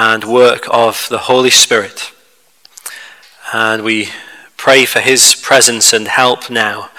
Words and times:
and 0.00 0.22
work 0.22 0.64
of 0.70 1.08
the 1.10 1.18
Holy 1.18 1.50
Spirit. 1.50 2.12
And 3.52 3.82
we 3.82 4.10
pray 4.56 4.84
for 4.84 5.00
his 5.00 5.34
presence 5.34 5.92
and 5.92 6.06
help 6.06 6.48
now 6.48 6.90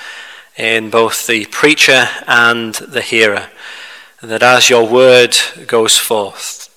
in 0.58 0.90
both 0.90 1.26
the 1.26 1.46
preacher 1.46 2.10
and 2.28 2.76
the 2.76 3.02
hearer, 3.02 3.48
that 4.22 4.44
as 4.44 4.70
your 4.70 4.86
word 4.86 5.34
goes 5.66 5.98
forth, 5.98 6.68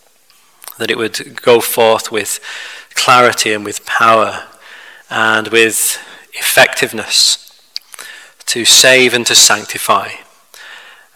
that 0.78 0.92
it 0.92 0.96
would 0.96 1.42
go 1.42 1.60
forth 1.60 2.12
with 2.12 2.38
clarity 2.94 3.52
and 3.52 3.64
with 3.64 3.84
power 3.84 4.44
and 5.10 5.48
with 5.48 5.98
effectiveness 6.34 7.60
to 8.46 8.64
save 8.64 9.12
and 9.12 9.26
to 9.26 9.34
sanctify 9.34 10.10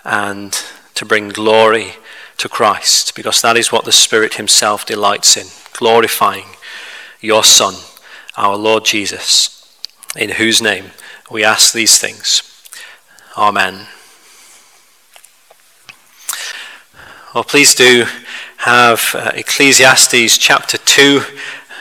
and 0.04 0.64
to 0.94 1.04
bring 1.04 1.28
glory 1.28 1.92
to 2.38 2.48
Christ, 2.48 3.14
because 3.14 3.40
that 3.42 3.56
is 3.56 3.72
what 3.72 3.84
the 3.84 3.92
Spirit 3.92 4.34
Himself 4.34 4.84
delights 4.86 5.36
in, 5.36 5.46
glorifying 5.72 6.46
your 7.20 7.44
Son, 7.44 7.74
our 8.36 8.56
Lord 8.56 8.84
Jesus, 8.84 9.78
in 10.16 10.30
whose 10.30 10.60
name 10.60 10.92
we 11.30 11.42
ask 11.42 11.72
these 11.72 11.98
things. 11.98 12.42
Amen. 13.36 13.86
Well, 17.34 17.44
please 17.44 17.74
do 17.74 18.06
have 18.58 19.14
uh, 19.14 19.32
Ecclesiastes 19.34 20.38
chapter 20.38 20.78
2 20.78 21.20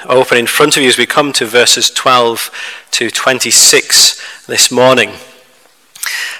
open 0.07 0.37
in 0.37 0.47
front 0.47 0.77
of 0.77 0.83
you 0.83 0.89
as 0.89 0.97
we 0.97 1.05
come 1.05 1.31
to 1.33 1.45
verses 1.45 1.89
12 1.89 2.51
to 2.91 3.09
26 3.09 4.45
this 4.47 4.71
morning. 4.71 5.11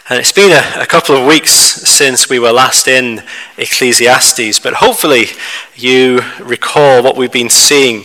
And 0.09 0.19
it's 0.19 0.31
been 0.31 0.51
a, 0.51 0.81
a, 0.81 0.85
couple 0.85 1.15
of 1.15 1.25
weeks 1.25 1.51
since 1.51 2.29
we 2.29 2.37
were 2.37 2.51
last 2.51 2.87
in 2.87 3.23
Ecclesiastes, 3.57 4.59
but 4.59 4.75
hopefully 4.75 5.25
you 5.75 6.21
recall 6.39 7.01
what 7.01 7.17
we've 7.17 7.31
been 7.31 7.49
seeing 7.49 8.03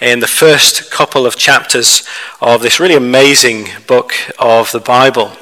in 0.00 0.20
the 0.20 0.28
first 0.28 0.90
couple 0.90 1.26
of 1.26 1.36
chapters 1.36 2.06
of 2.40 2.62
this 2.62 2.78
really 2.78 2.94
amazing 2.94 3.66
book 3.86 4.12
of 4.38 4.70
the 4.70 4.78
Bible. 4.78 5.32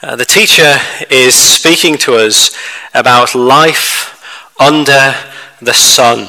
Uh, 0.00 0.16
the 0.16 0.24
teacher 0.24 0.76
is 1.10 1.34
speaking 1.34 1.98
to 1.98 2.14
us 2.14 2.56
about 2.94 3.34
life 3.34 4.22
under 4.60 5.14
the 5.60 5.74
sun. 5.74 6.28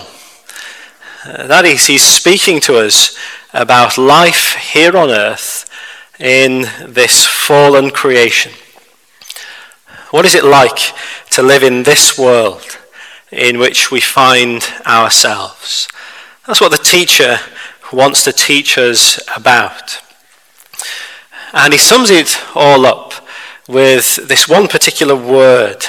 Uh, 1.23 1.45
that 1.47 1.65
is, 1.65 1.85
he's 1.85 2.03
speaking 2.03 2.59
to 2.59 2.77
us 2.77 3.17
about 3.53 3.97
life 3.97 4.55
here 4.55 4.97
on 4.97 5.09
earth 5.09 5.69
in 6.19 6.61
this 6.87 7.25
fallen 7.25 7.91
creation. 7.91 8.51
What 10.11 10.25
is 10.25 10.35
it 10.35 10.45
like 10.45 10.93
to 11.31 11.43
live 11.43 11.63
in 11.63 11.83
this 11.83 12.17
world 12.17 12.77
in 13.31 13.59
which 13.59 13.91
we 13.91 13.99
find 13.99 14.63
ourselves? 14.85 15.87
That's 16.47 16.61
what 16.61 16.71
the 16.71 16.77
teacher 16.77 17.37
wants 17.91 18.23
to 18.23 18.31
teach 18.31 18.77
us 18.77 19.19
about. 19.35 20.01
And 21.53 21.73
he 21.73 21.79
sums 21.79 22.09
it 22.09 22.39
all 22.55 22.85
up 22.85 23.13
with 23.67 24.27
this 24.27 24.47
one 24.47 24.67
particular 24.67 25.15
word, 25.15 25.85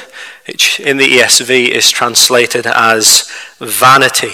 which 0.47 0.81
in 0.81 0.97
the 0.97 1.19
ESV 1.19 1.69
is 1.69 1.91
translated 1.91 2.67
as 2.67 3.31
vanity. 3.59 4.33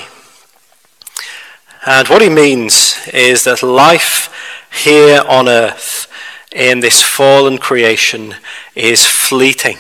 And 1.85 2.07
what 2.09 2.23
he 2.23 2.29
means 2.29 2.97
is 3.09 3.45
that 3.45 3.63
life 3.63 4.29
here 4.73 5.23
on 5.29 5.49
earth 5.49 6.09
in 6.51 6.81
this 6.81 7.03
fallen 7.03 7.59
creation 7.59 8.35
is 8.75 9.07
fleeting, 9.07 9.79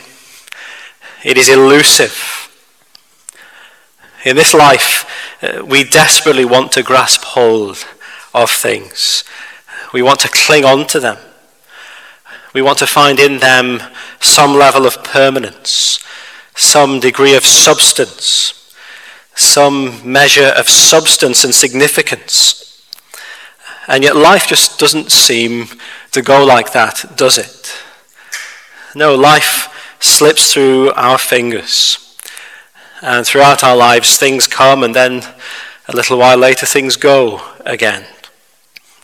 it 1.24 1.36
is 1.36 1.48
elusive. 1.48 2.38
In 4.24 4.36
this 4.36 4.54
life, 4.54 5.04
uh, 5.42 5.64
we 5.64 5.82
desperately 5.82 6.44
want 6.44 6.70
to 6.72 6.82
grasp 6.82 7.22
hold 7.24 7.84
of 8.32 8.50
things. 8.50 9.24
We 9.92 10.00
want 10.00 10.20
to 10.20 10.28
cling 10.28 10.64
on 10.64 10.86
to 10.88 11.00
them. 11.00 11.18
We 12.54 12.62
want 12.62 12.78
to 12.78 12.86
find 12.86 13.18
in 13.18 13.38
them 13.38 13.80
some 14.20 14.54
level 14.54 14.86
of 14.86 15.02
permanence, 15.02 16.04
some 16.54 17.00
degree 17.00 17.34
of 17.34 17.44
substance, 17.44 18.74
some 19.34 20.00
measure 20.10 20.52
of 20.56 20.68
substance 20.68 21.44
and 21.44 21.54
significance. 21.54 22.71
And 23.88 24.04
yet 24.04 24.16
life 24.16 24.46
just 24.46 24.78
doesn't 24.78 25.10
seem 25.10 25.66
to 26.12 26.22
go 26.22 26.44
like 26.44 26.72
that, 26.72 27.04
does 27.16 27.38
it? 27.38 27.82
No, 28.94 29.14
life 29.14 29.96
slips 30.00 30.52
through 30.52 30.92
our 30.92 31.18
fingers. 31.18 31.98
And 33.00 33.26
throughout 33.26 33.64
our 33.64 33.76
lives, 33.76 34.16
things 34.16 34.46
come, 34.46 34.84
and 34.84 34.94
then 34.94 35.22
a 35.88 35.96
little 35.96 36.18
while 36.18 36.38
later, 36.38 36.66
things 36.66 36.96
go 36.96 37.42
again. 37.66 38.04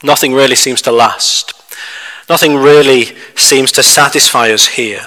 Nothing 0.03 0.33
really 0.33 0.55
seems 0.55 0.81
to 0.83 0.93
last. 0.93 1.55
Nothing 2.29 2.57
really 2.57 3.17
seems 3.35 3.73
to 3.73 3.83
satisfy 3.83 4.51
us 4.51 4.69
here. 4.69 5.07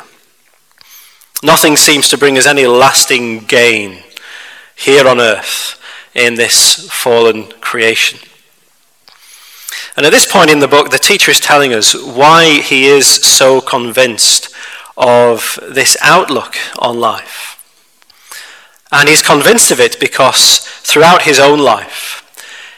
Nothing 1.44 1.78
seems 1.78 2.10
to 2.10 2.18
bring 2.18 2.38
us 2.38 2.46
any 2.46 2.68
lasting 2.68 3.46
gain 3.46 4.04
here 4.76 5.08
on 5.08 5.20
earth 5.20 5.80
in 6.14 6.36
this 6.36 6.90
fallen 6.92 7.46
creation. 7.62 8.20
And 10.02 10.08
at 10.08 10.14
this 10.14 10.26
point 10.26 10.50
in 10.50 10.58
the 10.58 10.68
book, 10.68 10.90
the 10.90 10.98
teacher 10.98 11.30
is 11.30 11.40
telling 11.40 11.76
us 11.76 11.94
why 11.94 12.60
he 12.60 12.88
is 12.88 13.06
so 13.06 13.62
convinced 13.62 14.52
of 14.98 15.60
this 15.62 15.96
outlook 16.02 16.56
on 16.80 17.00
life. 17.00 17.64
And 18.92 19.08
he's 19.08 19.22
convinced 19.22 19.70
of 19.70 19.80
it 19.80 20.00
because 20.00 20.58
throughout 20.58 21.22
his 21.22 21.40
own 21.40 21.60
life, 21.60 22.24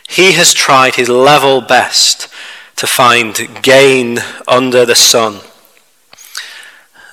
he 0.10 0.34
has 0.34 0.54
tried 0.54 0.96
his 0.96 1.08
level 1.08 1.62
best 1.62 2.28
to 2.76 2.88
find 2.88 3.48
gain 3.62 4.20
under 4.46 4.86
the 4.86 4.94
sun. 4.94 5.40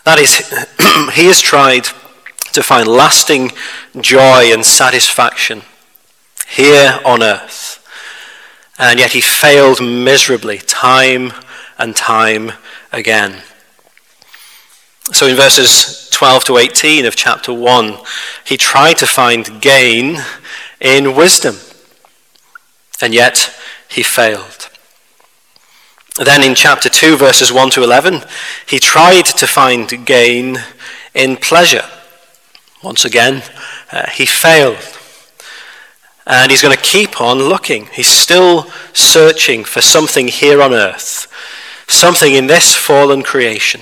That 0.05 0.19
is, 0.19 0.39
he 1.15 1.27
has 1.27 1.41
tried 1.41 1.85
to 2.51 2.65
find 2.65 2.89
lasting 2.89 3.53
joy 4.01 4.53
and 4.53 4.67
satisfaction 4.67 5.63
here 6.49 6.99
on 7.05 7.23
earth. 7.23 7.70
And 8.81 8.99
yet 8.99 9.13
he 9.13 9.21
failed 9.21 9.83
miserably 9.83 10.57
time 10.57 11.33
and 11.79 11.95
time 11.95 12.53
again. 12.91 13.43
So 15.13 15.27
in 15.27 15.37
verses 15.37 16.09
12 16.11 16.45
to 16.45 16.57
18 16.57 17.05
of 17.05 17.15
chapter 17.15 17.53
1, 17.53 17.99
he 18.45 18.57
tried 18.57 18.97
to 18.99 19.07
find 19.07 19.61
gain 19.61 20.17
in 20.81 21.15
wisdom, 21.15 21.57
and 23.03 23.13
yet 23.13 23.55
he 23.91 24.03
failed. 24.03 24.71
Then 26.17 26.43
in 26.43 26.55
chapter 26.55 26.89
2, 26.89 27.17
verses 27.17 27.53
1 27.53 27.71
to 27.71 27.83
11, 27.83 28.23
he 28.67 28.79
tried 28.79 29.27
to 29.27 29.47
find 29.47 30.07
gain 30.07 30.59
in 31.15 31.37
pleasure. 31.37 31.85
Once 32.83 33.05
again, 33.05 33.43
uh, 33.93 34.09
he 34.09 34.25
failed. 34.25 35.00
And 36.27 36.51
he's 36.51 36.63
going 36.63 36.77
to 36.77 36.83
keep 36.83 37.21
on 37.21 37.39
looking. 37.39 37.87
He's 37.87 38.09
still 38.09 38.71
searching 38.93 39.65
for 39.65 39.81
something 39.81 40.29
here 40.29 40.63
on 40.63 40.73
earth, 40.73 41.27
something 41.89 42.35
in 42.35 42.47
this 42.47 42.75
fallen 42.75 43.23
creation 43.23 43.81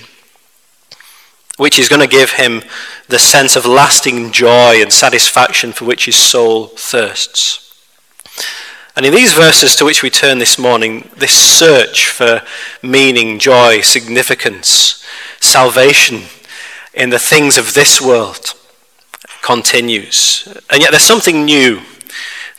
which 1.59 1.77
is 1.77 1.89
going 1.89 2.01
to 2.01 2.07
give 2.07 2.31
him 2.31 2.63
the 3.09 3.19
sense 3.19 3.57
of 3.57 3.65
lasting 3.65 4.31
joy 4.31 4.81
and 4.81 4.93
satisfaction 4.93 5.73
for 5.73 5.83
which 5.83 6.05
his 6.05 6.15
soul 6.15 6.67
thirsts. 6.67 7.65
And 8.95 9.05
in 9.05 9.13
these 9.13 9.33
verses 9.33 9.75
to 9.75 9.85
which 9.85 10.01
we 10.01 10.09
turn 10.09 10.39
this 10.39 10.57
morning, 10.57 11.09
this 11.17 11.33
search 11.33 12.07
for 12.07 12.41
meaning, 12.81 13.39
joy, 13.39 13.81
significance, 13.81 15.05
salvation 15.41 16.21
in 16.93 17.09
the 17.09 17.19
things 17.19 17.57
of 17.57 17.73
this 17.73 18.01
world 18.01 18.53
continues. 19.41 20.47
And 20.69 20.81
yet 20.81 20.91
there's 20.91 21.03
something 21.03 21.43
new 21.43 21.81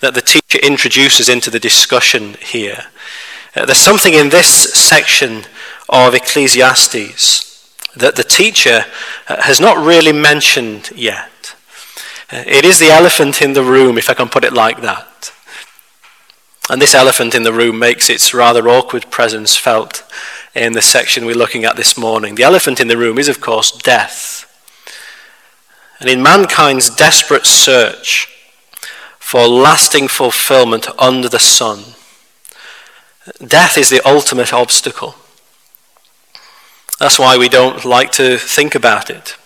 that 0.01 0.15
the 0.15 0.23
teacher 0.23 0.59
introduces 0.63 1.29
into 1.29 1.51
the 1.51 1.61
discussion 1.61 2.35
here. 2.41 2.87
Uh, 3.55 3.67
there's 3.67 3.79
something 3.79 4.15
in 4.15 4.31
this 4.31 4.49
section 4.49 5.43
of 5.89 6.15
Ecclesiastes 6.15 7.47
that 7.97 8.17
the 8.17 8.25
teacher 8.25 8.85
uh, 9.29 9.43
has 9.43 9.61
not 9.61 9.77
really 9.77 10.13
mentioned 10.13 10.91
yet. 10.95 11.55
Uh, 12.33 12.45
it 12.47 12.65
is 12.65 12.79
the 12.79 12.91
elephant 12.91 13.43
in 13.43 13.53
the 13.53 13.65
room, 13.65 13.99
if 13.99 14.09
I 14.09 14.15
can 14.15 14.29
put 14.29 14.45
it 14.45 14.53
like 14.53 14.81
that. 14.83 15.33
And 16.71 16.81
this 16.81 16.95
elephant 16.95 17.35
in 17.35 17.43
the 17.43 17.53
room 17.53 17.79
makes 17.79 18.09
its 18.09 18.33
rather 18.33 18.69
awkward 18.69 19.11
presence 19.11 19.57
felt 19.57 20.05
in 20.55 20.73
the 20.73 20.83
section 20.83 21.27
we're 21.27 21.35
looking 21.35 21.65
at 21.65 21.77
this 21.77 21.99
morning. 21.99 22.37
The 22.37 22.45
elephant 22.45 22.81
in 22.81 22.89
the 22.89 22.97
room 22.97 23.19
is, 23.19 23.29
of 23.29 23.41
course, 23.41 23.73
death. 23.73 24.47
And 25.99 26.09
in 26.09 26.23
mankind's 26.23 26.89
desperate 26.89 27.45
search 27.45 28.30
for 29.31 29.47
lasting 29.47 30.09
fulfillment 30.09 30.89
under 30.99 31.29
the 31.29 31.39
sun, 31.39 31.95
death 33.47 33.79
is 33.79 33.89
the 33.89 34.05
ultimate 34.05 34.53
obstacle. 34.53 35.15
That's 36.99 37.17
why 37.17 37.39
we 37.39 37.49
don't 37.49 37.85
like 37.85 38.11
to 38.15 38.39
think 38.39 38.75
about 38.75 39.09
it. 39.09 39.37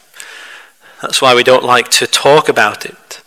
That's 1.03 1.21
why 1.21 1.35
we 1.35 1.43
don't 1.43 1.65
like 1.65 1.91
to 1.91 2.07
talk 2.07 2.49
about 2.49 2.87
it. 2.87 3.21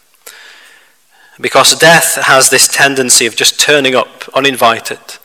Because 1.40 1.78
death 1.78 2.16
has 2.16 2.50
this 2.50 2.68
tendency 2.68 3.28
of 3.28 3.36
just 3.36 3.60
turning 3.60 3.94
up 3.94 4.28
uninvited 4.34 5.20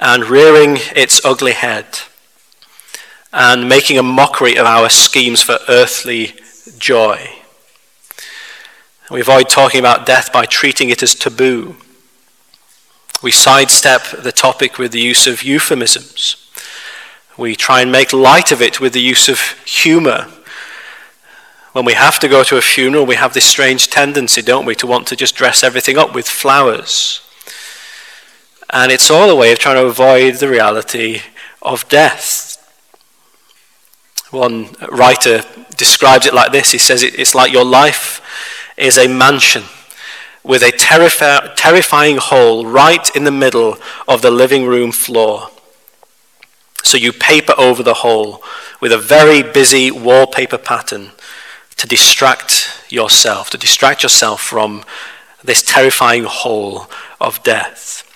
and 0.00 0.24
rearing 0.24 0.78
its 0.96 1.24
ugly 1.24 1.52
head 1.52 1.86
and 3.32 3.68
making 3.68 3.98
a 3.98 4.02
mockery 4.02 4.56
of 4.56 4.66
our 4.66 4.88
schemes 4.88 5.42
for 5.42 5.58
earthly 5.68 6.34
joy. 6.76 7.39
We 9.10 9.20
avoid 9.20 9.48
talking 9.48 9.80
about 9.80 10.06
death 10.06 10.32
by 10.32 10.46
treating 10.46 10.88
it 10.88 11.02
as 11.02 11.16
taboo. 11.16 11.74
We 13.22 13.32
sidestep 13.32 14.22
the 14.22 14.30
topic 14.30 14.78
with 14.78 14.92
the 14.92 15.00
use 15.00 15.26
of 15.26 15.42
euphemisms. 15.42 16.48
We 17.36 17.56
try 17.56 17.80
and 17.80 17.90
make 17.90 18.12
light 18.12 18.52
of 18.52 18.62
it 18.62 18.80
with 18.80 18.92
the 18.92 19.00
use 19.00 19.28
of 19.28 19.40
humor. 19.64 20.28
When 21.72 21.84
we 21.84 21.94
have 21.94 22.20
to 22.20 22.28
go 22.28 22.44
to 22.44 22.56
a 22.56 22.62
funeral, 22.62 23.04
we 23.04 23.16
have 23.16 23.34
this 23.34 23.44
strange 23.44 23.90
tendency, 23.90 24.42
don't 24.42 24.64
we, 24.64 24.76
to 24.76 24.86
want 24.86 25.08
to 25.08 25.16
just 25.16 25.34
dress 25.34 25.64
everything 25.64 25.98
up 25.98 26.14
with 26.14 26.28
flowers. 26.28 27.20
And 28.72 28.92
it's 28.92 29.10
all 29.10 29.28
a 29.28 29.34
way 29.34 29.50
of 29.50 29.58
trying 29.58 29.76
to 29.76 29.86
avoid 29.86 30.36
the 30.36 30.48
reality 30.48 31.22
of 31.62 31.88
death. 31.88 32.56
One 34.30 34.68
writer 34.88 35.42
describes 35.76 36.26
it 36.26 36.34
like 36.34 36.52
this 36.52 36.70
he 36.70 36.78
says 36.78 37.02
it's 37.02 37.34
like 37.34 37.52
your 37.52 37.64
life 37.64 38.20
is 38.80 38.98
a 38.98 39.08
mansion 39.08 39.64
with 40.42 40.62
a 40.62 40.72
terrifi- 40.72 41.52
terrifying 41.54 42.16
hole 42.16 42.66
right 42.66 43.14
in 43.14 43.24
the 43.24 43.30
middle 43.30 43.76
of 44.08 44.22
the 44.22 44.30
living 44.30 44.66
room 44.66 44.90
floor. 44.90 45.50
So 46.82 46.96
you 46.96 47.12
paper 47.12 47.54
over 47.58 47.82
the 47.82 47.94
hole 47.94 48.42
with 48.80 48.92
a 48.92 48.98
very 48.98 49.42
busy 49.42 49.90
wallpaper 49.90 50.58
pattern 50.58 51.10
to 51.76 51.86
distract 51.86 52.84
yourself, 52.88 53.50
to 53.50 53.58
distract 53.58 54.02
yourself 54.02 54.40
from 54.40 54.82
this 55.44 55.62
terrifying 55.62 56.24
hole 56.24 56.86
of 57.20 57.42
death. 57.42 58.09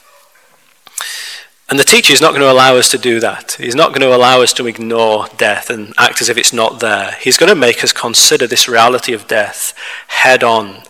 And 1.70 1.78
the 1.78 1.84
teacher 1.84 2.12
is 2.12 2.20
not 2.20 2.30
going 2.30 2.42
to 2.42 2.52
allow 2.52 2.76
us 2.76 2.90
to 2.90 2.98
do 2.98 3.20
that. 3.20 3.52
He's 3.52 3.74
not 3.74 3.90
going 3.90 4.02
to 4.02 4.14
allow 4.14 4.42
us 4.42 4.52
to 4.54 4.66
ignore 4.66 5.26
death 5.38 5.70
and 5.70 5.94
act 5.96 6.20
as 6.20 6.28
if 6.28 6.36
it's 6.36 6.52
not 6.52 6.80
there. 6.80 7.16
He's 7.20 7.38
going 7.38 7.48
to 7.48 7.54
make 7.54 7.82
us 7.82 7.92
consider 7.92 8.46
this 8.46 8.68
reality 8.68 9.14
of 9.14 9.26
death 9.26 9.72
head 10.08 10.44
on 10.44 10.82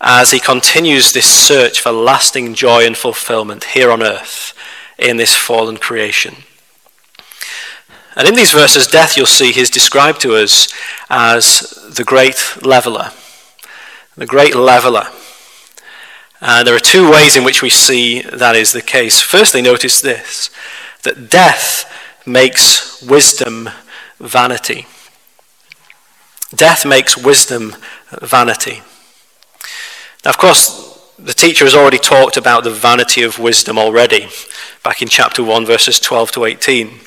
as 0.00 0.30
he 0.30 0.40
continues 0.40 1.12
this 1.12 1.26
search 1.26 1.80
for 1.80 1.90
lasting 1.90 2.54
joy 2.54 2.86
and 2.86 2.96
fulfillment 2.96 3.64
here 3.64 3.90
on 3.90 4.02
earth 4.02 4.54
in 4.98 5.16
this 5.16 5.34
fallen 5.34 5.78
creation. 5.78 6.34
And 8.16 8.28
in 8.28 8.34
these 8.34 8.52
verses, 8.52 8.86
death, 8.86 9.16
you'll 9.16 9.26
see, 9.26 9.58
is 9.58 9.70
described 9.70 10.20
to 10.22 10.34
us 10.34 10.68
as 11.08 11.60
the 11.94 12.04
great 12.04 12.56
leveler. 12.62 13.12
The 14.16 14.26
great 14.26 14.54
leveler. 14.54 15.06
And 16.40 16.66
there 16.66 16.74
are 16.74 16.80
two 16.80 17.10
ways 17.10 17.36
in 17.36 17.44
which 17.44 17.62
we 17.62 17.70
see 17.70 18.22
that 18.22 18.56
is 18.56 18.72
the 18.72 18.82
case. 18.82 19.20
Firstly, 19.20 19.60
notice 19.60 20.00
this 20.00 20.50
that 21.02 21.30
death 21.30 21.90
makes 22.26 23.02
wisdom 23.02 23.70
vanity. 24.18 24.86
Death 26.54 26.84
makes 26.84 27.16
wisdom 27.16 27.76
vanity. 28.20 28.82
Now, 30.24 30.30
of 30.30 30.38
course, 30.38 31.14
the 31.18 31.32
teacher 31.32 31.64
has 31.64 31.74
already 31.74 31.98
talked 31.98 32.36
about 32.36 32.64
the 32.64 32.70
vanity 32.70 33.22
of 33.22 33.38
wisdom 33.38 33.78
already, 33.78 34.28
back 34.82 35.00
in 35.00 35.08
chapter 35.08 35.42
1, 35.42 35.64
verses 35.64 36.00
12 36.00 36.32
to 36.32 36.44
18. 36.44 37.00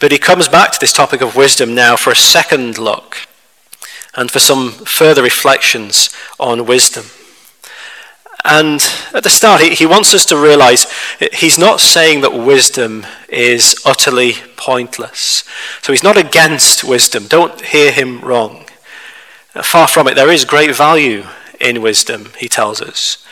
But 0.00 0.12
he 0.12 0.18
comes 0.18 0.48
back 0.48 0.72
to 0.72 0.80
this 0.80 0.92
topic 0.92 1.20
of 1.20 1.36
wisdom 1.36 1.74
now 1.74 1.96
for 1.96 2.10
a 2.10 2.16
second 2.16 2.78
look 2.78 3.16
and 4.14 4.30
for 4.30 4.38
some 4.38 4.70
further 4.70 5.22
reflections 5.22 6.10
on 6.38 6.66
wisdom. 6.66 7.04
And 8.44 8.80
at 9.14 9.22
the 9.22 9.30
start, 9.30 9.60
he, 9.60 9.74
he 9.74 9.86
wants 9.86 10.14
us 10.14 10.26
to 10.26 10.36
realize 10.36 10.86
he's 11.32 11.58
not 11.58 11.80
saying 11.80 12.22
that 12.22 12.32
wisdom 12.32 13.06
is 13.28 13.80
utterly 13.84 14.34
pointless. 14.56 15.44
So 15.80 15.92
he's 15.92 16.02
not 16.02 16.16
against 16.16 16.82
wisdom. 16.82 17.26
Don't 17.28 17.60
hear 17.64 17.92
him 17.92 18.20
wrong. 18.20 18.66
Far 19.62 19.86
from 19.86 20.08
it, 20.08 20.14
there 20.14 20.30
is 20.30 20.44
great 20.44 20.74
value 20.74 21.24
in 21.60 21.82
wisdom, 21.82 22.32
he 22.38 22.48
tells 22.48 22.80
us. 22.80 23.24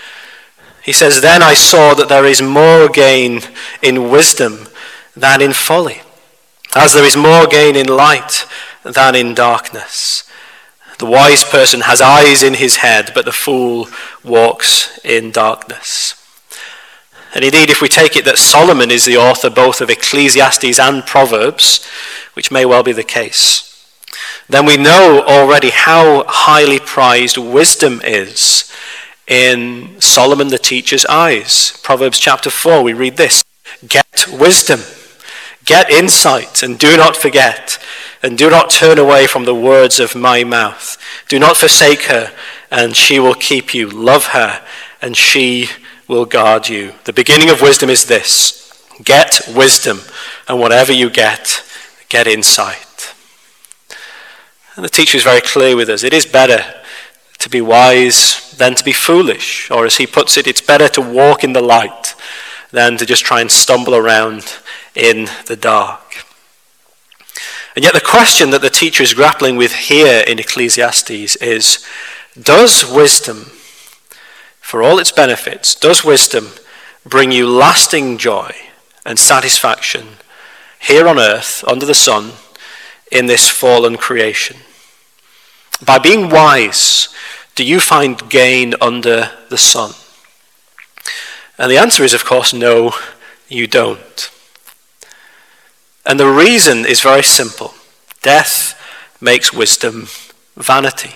He 0.83 0.93
says, 0.93 1.21
Then 1.21 1.43
I 1.43 1.55
saw 1.55 1.95
that 1.95 2.09
there 2.09 2.27
is 2.27 2.41
more 2.41 2.89
gain 2.89 3.41
in 3.83 4.11
wisdom 4.11 4.69
than 5.17 5.43
in 5.43 5.53
folly, 5.53 6.03
as 6.75 6.93
there 6.95 7.05
is 7.05 7.17
more 7.17 7.47
gain 7.47 7.75
in 7.75 7.87
light 7.87 8.47
than 8.85 9.15
in 9.15 9.35
darkness. 9.35 10.30
The 11.01 11.07
wise 11.07 11.45
person 11.45 11.81
has 11.81 12.03
eyes 12.03 12.43
in 12.43 12.53
his 12.53 12.77
head, 12.77 13.13
but 13.15 13.25
the 13.25 13.33
fool 13.33 13.89
walks 14.23 14.99
in 15.03 15.31
darkness. 15.31 16.15
And 17.35 17.43
indeed, 17.43 17.71
if 17.71 17.81
we 17.81 17.89
take 17.89 18.17
it 18.17 18.27
that 18.27 18.37
Solomon 18.37 18.91
is 18.91 19.07
the 19.07 19.17
author 19.17 19.49
both 19.49 19.81
of 19.81 19.89
Ecclesiastes 19.89 20.79
and 20.79 21.07
Proverbs, 21.07 21.89
which 22.35 22.51
may 22.51 22.67
well 22.67 22.83
be 22.83 22.93
the 22.93 23.03
case, 23.03 23.67
then 24.47 24.67
we 24.67 24.77
know 24.77 25.25
already 25.27 25.71
how 25.71 26.25
highly 26.29 26.79
prized 26.79 27.39
wisdom 27.39 28.03
is 28.05 28.71
in 29.27 29.99
Solomon 30.03 30.49
the 30.49 30.59
teacher's 30.59 31.07
eyes. 31.07 31.81
Proverbs 31.83 32.19
chapter 32.19 32.51
4, 32.51 32.83
we 32.83 32.93
read 32.93 33.17
this 33.17 33.43
Get 33.89 34.27
wisdom, 34.31 34.81
get 35.71 35.89
insight, 35.89 36.65
and 36.65 36.77
do 36.77 36.97
not 36.97 37.17
forget 37.17 37.79
and 38.23 38.37
do 38.37 38.51
not 38.51 38.71
turn 38.71 38.99
away 38.99 39.27
from 39.27 39.45
the 39.45 39.55
words 39.55 39.99
of 39.99 40.15
my 40.15 40.45
mouth. 40.45 40.99
Do 41.29 41.39
not 41.39 41.57
forsake 41.57 42.03
her, 42.03 42.33
and 42.71 42.97
she 42.97 43.19
will 43.19 43.35
keep 43.35 43.73
you. 43.73 43.89
Love 43.89 44.27
her, 44.27 44.63
and 45.01 45.17
she 45.17 45.69
will 46.07 46.27
guard 46.27 46.69
you. 46.69 46.93
The 47.05 47.13
beginning 47.13 47.51
of 47.51 47.63
wisdom 47.63 47.89
is 47.89 48.05
this 48.05 48.59
get 49.05 49.41
wisdom, 49.55 50.01
and 50.49 50.61
whatever 50.61 50.93
you 50.93 51.09
get, 51.09 51.63
get 52.09 52.27
insight. 52.27 53.15
And 54.75 54.85
the 54.85 54.91
teacher 54.91 55.17
is 55.17 55.25
very 55.25 55.41
clear 55.41 55.77
with 55.77 55.89
us. 55.89 56.03
It 56.03 56.13
is 56.13 56.27
better 56.27 56.63
to 57.39 57.49
be 57.49 57.61
wise 57.61 58.51
than 58.59 58.75
to 58.75 58.85
be 58.85 58.93
foolish. 58.93 59.71
Or 59.71 59.87
as 59.87 59.97
he 59.97 60.07
puts 60.07 60.37
it, 60.37 60.47
it's 60.47 60.61
better 60.61 60.89
to 60.89 61.01
walk 61.01 61.43
in 61.43 61.55
the 61.55 61.63
light 61.63 62.15
than 62.71 62.99
to 62.99 63.07
just 63.07 63.25
try 63.25 63.41
and 63.41 63.51
stumble 63.51 63.95
around 63.95 64.59
in 64.95 65.29
the 65.47 65.57
dark. 65.57 66.25
And 67.77 67.85
yet, 67.85 67.95
the 67.95 68.01
question 68.01 68.51
that 68.51 68.63
the 68.63 68.71
teacher 68.71 69.03
is 69.03 69.15
grappling 69.15 69.57
with 69.57 69.73
here 69.73 70.25
in 70.27 70.39
Ecclesiastes 70.39 71.37
is 71.37 71.87
Does 72.41 72.85
wisdom, 72.91 73.53
for 74.61 74.83
all 74.83 74.99
its 74.99 75.13
benefits, 75.13 75.75
does 75.75 76.05
wisdom 76.05 76.49
bring 77.05 77.31
you 77.33 77.49
lasting 77.49 78.19
joy 78.19 78.55
and 79.07 79.19
satisfaction 79.19 80.07
here 80.81 81.07
on 81.07 81.19
earth, 81.19 81.65
under 81.67 81.87
the 81.87 81.95
sun, 81.95 82.33
in 83.13 83.27
this 83.27 83.49
fallen 83.49 83.97
creation? 83.97 84.57
By 85.85 85.99
being 85.99 86.29
wise, 86.29 87.09
do 87.55 87.65
you 87.65 87.81
find 87.81 88.29
gain 88.29 88.75
under 88.81 89.31
the 89.49 89.59
sun? 89.59 89.93
And 91.57 91.71
the 91.71 91.79
answer 91.79 92.03
is, 92.03 92.15
of 92.15 92.25
course, 92.25 92.53
no, 92.53 92.95
you 93.49 93.67
don't. 93.67 94.31
And 96.07 96.19
the 96.19 96.31
reason 96.31 96.87
is 96.87 97.01
very 97.01 97.23
simple 97.23 97.75
death 98.23 98.77
makes 99.21 99.53
wisdom 99.53 100.09
vanity. 100.57 101.15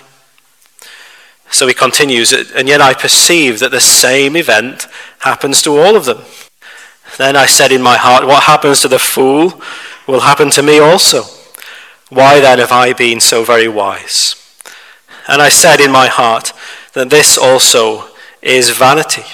So 1.50 1.66
he 1.66 1.74
continues, 1.74 2.32
and 2.32 2.68
yet 2.68 2.80
I 2.80 2.94
perceive 2.94 3.60
that 3.60 3.70
the 3.70 3.80
same 3.80 4.36
event 4.36 4.86
happens 5.20 5.62
to 5.62 5.78
all 5.78 5.96
of 5.96 6.04
them. 6.04 6.22
Then 7.16 7.36
I 7.36 7.46
said 7.46 7.70
in 7.70 7.82
my 7.82 7.96
heart, 7.96 8.26
What 8.26 8.44
happens 8.44 8.80
to 8.80 8.88
the 8.88 8.98
fool 8.98 9.60
will 10.06 10.20
happen 10.20 10.50
to 10.50 10.62
me 10.62 10.78
also. 10.78 11.24
Why 12.08 12.40
then 12.40 12.58
have 12.58 12.72
I 12.72 12.92
been 12.92 13.20
so 13.20 13.44
very 13.44 13.68
wise? 13.68 14.36
And 15.28 15.40
I 15.40 15.48
said 15.48 15.80
in 15.80 15.92
my 15.92 16.08
heart 16.08 16.52
that 16.92 17.10
this 17.10 17.38
also 17.38 18.08
is 18.42 18.70
vanity. 18.70 19.24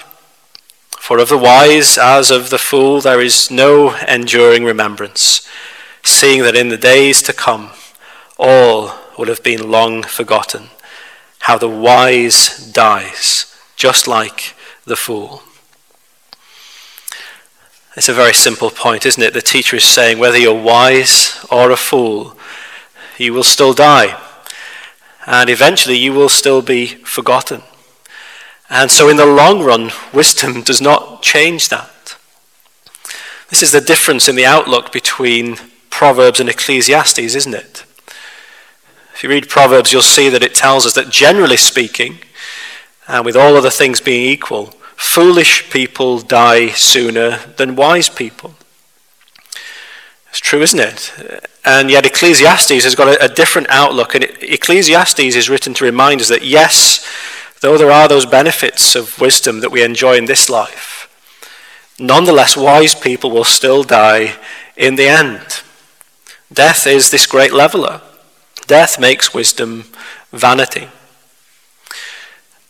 For 1.00 1.18
of 1.18 1.30
the 1.30 1.38
wise 1.38 1.96
as 1.96 2.30
of 2.30 2.50
the 2.50 2.58
fool 2.58 3.00
there 3.00 3.22
is 3.22 3.50
no 3.50 3.96
enduring 4.06 4.64
remembrance, 4.64 5.48
seeing 6.04 6.42
that 6.42 6.54
in 6.54 6.68
the 6.68 6.76
days 6.76 7.22
to 7.22 7.32
come 7.32 7.70
all 8.38 8.92
will 9.18 9.26
have 9.26 9.42
been 9.42 9.70
long 9.70 10.02
forgotten. 10.02 10.68
How 11.40 11.56
the 11.56 11.70
wise 11.70 12.70
dies, 12.70 13.52
just 13.76 14.06
like 14.06 14.54
the 14.84 14.94
fool. 14.94 15.42
It's 17.96 18.10
a 18.10 18.14
very 18.14 18.34
simple 18.34 18.70
point, 18.70 19.04
isn't 19.04 19.22
it? 19.22 19.32
The 19.32 19.42
teacher 19.42 19.76
is 19.76 19.84
saying 19.84 20.18
whether 20.18 20.38
you're 20.38 20.62
wise 20.62 21.44
or 21.50 21.70
a 21.70 21.76
fool, 21.76 22.36
you 23.18 23.32
will 23.32 23.42
still 23.42 23.72
die. 23.72 24.20
And 25.26 25.48
eventually 25.48 25.96
you 25.96 26.12
will 26.12 26.28
still 26.28 26.60
be 26.60 26.86
forgotten. 26.86 27.62
And 28.70 28.90
so, 28.90 29.08
in 29.08 29.16
the 29.16 29.26
long 29.26 29.62
run, 29.64 29.90
wisdom 30.14 30.62
does 30.62 30.80
not 30.80 31.22
change 31.22 31.68
that. 31.70 32.16
This 33.48 33.64
is 33.64 33.72
the 33.72 33.80
difference 33.80 34.28
in 34.28 34.36
the 34.36 34.46
outlook 34.46 34.92
between 34.92 35.56
Proverbs 35.90 36.38
and 36.38 36.48
Ecclesiastes, 36.48 37.18
isn't 37.18 37.54
it? 37.54 37.84
If 39.12 39.24
you 39.24 39.28
read 39.28 39.48
Proverbs, 39.48 39.92
you'll 39.92 40.02
see 40.02 40.28
that 40.28 40.44
it 40.44 40.54
tells 40.54 40.86
us 40.86 40.94
that 40.94 41.10
generally 41.10 41.56
speaking, 41.56 42.20
and 43.08 43.24
with 43.24 43.36
all 43.36 43.56
other 43.56 43.70
things 43.70 44.00
being 44.00 44.30
equal, 44.30 44.66
foolish 44.94 45.68
people 45.70 46.20
die 46.20 46.68
sooner 46.68 47.38
than 47.56 47.74
wise 47.74 48.08
people. 48.08 48.54
It's 50.28 50.38
true, 50.38 50.62
isn't 50.62 50.78
it? 50.78 51.12
And 51.64 51.90
yet 51.90 52.06
Ecclesiastes 52.06 52.84
has 52.84 52.94
got 52.94 53.08
a, 53.08 53.24
a 53.24 53.28
different 53.28 53.66
outlook, 53.68 54.14
and 54.14 54.24
Ecclesiastes 54.24 55.18
is 55.18 55.50
written 55.50 55.74
to 55.74 55.84
remind 55.84 56.20
us 56.20 56.28
that 56.28 56.44
yes, 56.44 57.04
though 57.60 57.78
there 57.78 57.90
are 57.90 58.08
those 58.08 58.26
benefits 58.26 58.94
of 58.94 59.20
wisdom 59.20 59.60
that 59.60 59.70
we 59.70 59.82
enjoy 59.82 60.16
in 60.16 60.24
this 60.24 60.48
life, 60.48 61.08
nonetheless, 61.98 62.56
wise 62.56 62.94
people 62.94 63.30
will 63.30 63.44
still 63.44 63.82
die 63.82 64.36
in 64.76 64.96
the 64.96 65.08
end. 65.08 65.62
Death 66.52 66.86
is 66.86 67.10
this 67.10 67.26
great 67.26 67.52
leveler. 67.52 68.00
Death 68.66 68.98
makes 68.98 69.34
wisdom 69.34 69.84
vanity. 70.32 70.88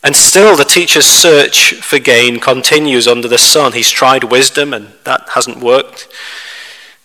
And 0.02 0.16
still, 0.16 0.56
the 0.56 0.64
teacher's 0.64 1.06
search 1.06 1.74
for 1.74 1.98
gain 1.98 2.40
continues 2.40 3.06
under 3.06 3.28
the 3.28 3.38
sun. 3.38 3.72
He's 3.72 3.90
tried 3.90 4.24
wisdom, 4.24 4.72
and 4.72 4.94
that 5.04 5.28
hasn't 5.34 5.58
worked. 5.58 6.08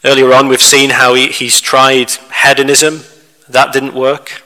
Earlier 0.03 0.33
on, 0.33 0.47
we've 0.47 0.61
seen 0.61 0.91
how 0.91 1.13
he, 1.13 1.27
he's 1.27 1.59
tried 1.59 2.11
hedonism, 2.43 3.01
that 3.49 3.73
didn't 3.73 3.95
work. 3.95 4.43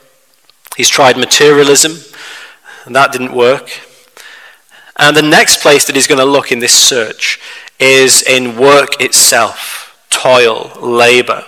He's 0.76 0.88
tried 0.88 1.16
materialism, 1.16 1.92
and 2.84 2.94
that 2.94 3.12
didn't 3.12 3.34
work. 3.34 3.70
And 4.96 5.16
the 5.16 5.22
next 5.22 5.62
place 5.62 5.86
that 5.86 5.96
he's 5.96 6.06
going 6.06 6.18
to 6.18 6.24
look 6.24 6.52
in 6.52 6.58
this 6.58 6.74
search 6.74 7.40
is 7.78 8.22
in 8.22 8.58
work 8.58 9.00
itself 9.00 9.80
toil, 10.10 10.72
labor, 10.80 11.44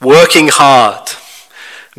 working 0.00 0.48
hard, 0.48 1.10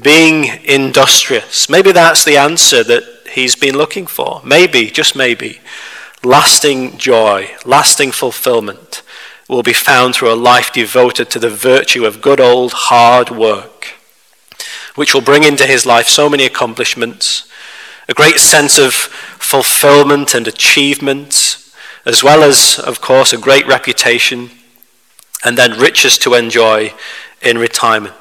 being 0.02 0.46
industrious. 0.64 1.70
Maybe 1.70 1.92
that's 1.92 2.24
the 2.24 2.38
answer 2.38 2.84
that 2.84 3.04
he's 3.32 3.56
been 3.56 3.76
looking 3.78 4.08
for. 4.08 4.42
Maybe, 4.46 4.90
just 4.90 5.16
maybe, 5.16 5.60
lasting 6.24 6.98
joy, 6.98 7.50
lasting 7.66 8.12
fulfillment 8.12 9.02
will 9.48 9.64
be 9.64 9.74
found 9.74 10.16
through 10.16 10.34
a 10.34 10.36
life 10.36 10.72
devoted 10.74 11.30
to 11.30 11.40
the 11.40 11.50
virtue 11.50 12.06
of 12.06 12.22
good 12.22 12.40
old 12.40 12.74
hard 12.74 13.30
work, 13.30 13.94
which 14.96 15.14
will 15.14 15.22
bring 15.22 15.44
into 15.44 15.68
his 15.68 15.86
life 15.86 16.08
so 16.08 16.30
many 16.30 16.46
accomplishments, 16.46 17.48
a 18.08 18.14
great 18.14 18.38
sense 18.38 18.78
of 18.78 18.94
fulfillment 18.94 20.36
and 20.36 20.48
achievement, 20.48 21.58
as 22.06 22.24
well 22.24 22.44
as, 22.44 22.80
of 22.80 23.02
course, 23.02 23.34
a 23.34 23.38
great 23.38 23.66
reputation, 23.68 24.50
and 25.44 25.58
then 25.58 25.80
riches 25.80 26.18
to 26.20 26.34
enjoy 26.34 26.94
in 27.42 27.58
retirement. 27.58 28.16